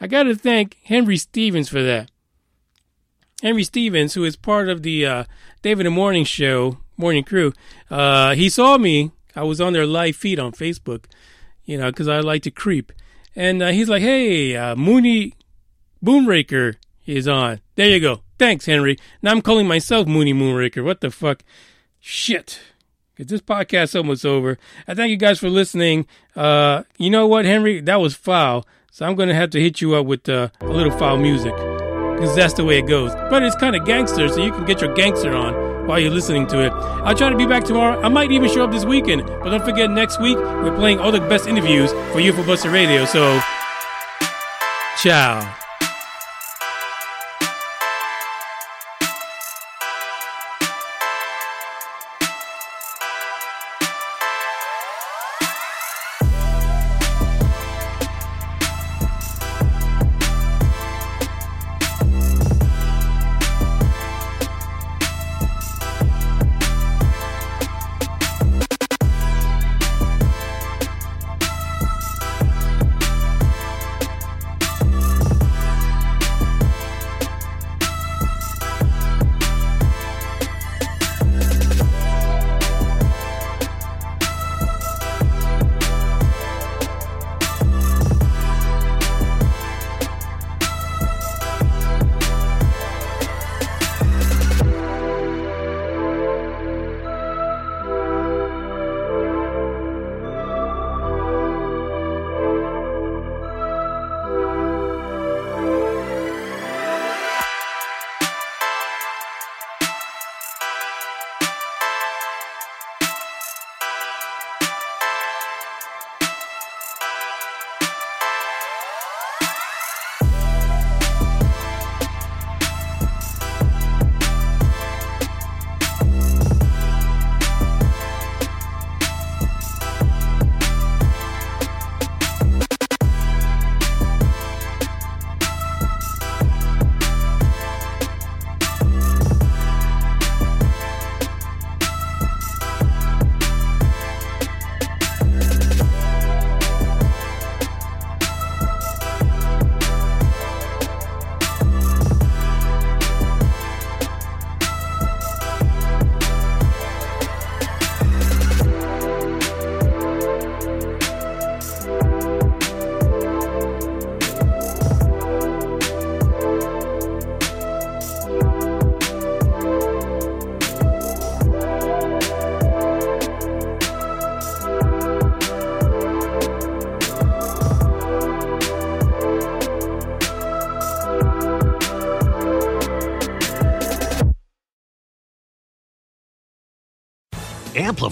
I 0.00 0.06
got 0.06 0.24
to 0.24 0.34
thank 0.34 0.78
Henry 0.84 1.16
Stevens 1.16 1.68
for 1.68 1.82
that. 1.82 2.10
Henry 3.42 3.64
Stevens, 3.64 4.14
who 4.14 4.24
is 4.24 4.36
part 4.36 4.68
of 4.68 4.82
the 4.82 5.06
uh, 5.06 5.24
David 5.62 5.86
and 5.86 5.94
Morning 5.94 6.24
Show, 6.24 6.78
Morning 6.96 7.24
Crew, 7.24 7.52
uh, 7.90 8.34
he 8.34 8.48
saw 8.48 8.78
me. 8.78 9.12
I 9.34 9.42
was 9.42 9.60
on 9.60 9.74
their 9.74 9.86
live 9.86 10.16
feed 10.16 10.38
on 10.38 10.52
Facebook, 10.52 11.04
you 11.64 11.76
know, 11.76 11.90
because 11.90 12.08
I 12.08 12.20
like 12.20 12.42
to 12.44 12.50
creep. 12.50 12.92
And 13.34 13.62
uh, 13.62 13.68
he's 13.68 13.88
like, 13.88 14.00
hey, 14.00 14.56
uh, 14.56 14.74
Mooney 14.76 15.34
Moonraker 16.02 16.76
is 17.04 17.28
on. 17.28 17.60
There 17.74 17.90
you 17.90 18.00
go. 18.00 18.22
Thanks, 18.38 18.64
Henry. 18.64 18.96
Now 19.20 19.32
I'm 19.32 19.42
calling 19.42 19.66
myself 19.66 20.06
Mooney 20.06 20.32
Moonraker. 20.32 20.82
What 20.82 21.02
the 21.02 21.10
fuck? 21.10 21.42
Shit. 22.00 22.60
Because 23.14 23.30
this 23.30 23.40
podcast's 23.40 23.94
almost 23.94 24.24
over. 24.24 24.58
I 24.88 24.94
thank 24.94 25.10
you 25.10 25.16
guys 25.16 25.38
for 25.38 25.48
listening. 25.50 26.06
Uh, 26.34 26.84
you 26.98 27.10
know 27.10 27.26
what, 27.26 27.44
Henry? 27.44 27.80
That 27.80 28.00
was 28.00 28.14
foul. 28.14 28.66
So 28.90 29.06
I'm 29.06 29.14
going 29.14 29.28
to 29.28 29.34
have 29.34 29.50
to 29.50 29.60
hit 29.60 29.80
you 29.80 29.94
up 29.94 30.06
with 30.06 30.28
uh, 30.28 30.48
a 30.60 30.66
little 30.68 30.96
foul 30.96 31.18
music 31.18 31.54
because 31.54 32.34
that's 32.34 32.54
the 32.54 32.64
way 32.64 32.78
it 32.78 32.86
goes. 32.86 33.14
But 33.30 33.42
it's 33.42 33.56
kind 33.56 33.76
of 33.76 33.84
gangster, 33.84 34.28
so 34.28 34.42
you 34.42 34.50
can 34.52 34.64
get 34.64 34.80
your 34.80 34.94
gangster 34.94 35.34
on 35.34 35.86
while 35.86 36.00
you're 36.00 36.10
listening 36.10 36.46
to 36.48 36.64
it. 36.66 36.72
I'll 36.72 37.14
try 37.14 37.28
to 37.28 37.36
be 37.36 37.46
back 37.46 37.64
tomorrow. 37.64 38.00
I 38.02 38.08
might 38.08 38.32
even 38.32 38.48
show 38.48 38.64
up 38.64 38.72
this 38.72 38.84
weekend. 38.84 39.26
But 39.26 39.50
don't 39.50 39.64
forget, 39.64 39.90
next 39.90 40.20
week, 40.20 40.36
we're 40.36 40.74
playing 40.74 40.98
all 40.98 41.12
the 41.12 41.20
best 41.20 41.46
interviews 41.46 41.92
for 42.12 42.20
you 42.20 42.32
for 42.32 42.42
Buster 42.44 42.70
Radio. 42.70 43.04
So, 43.04 43.40
ciao. 45.02 45.65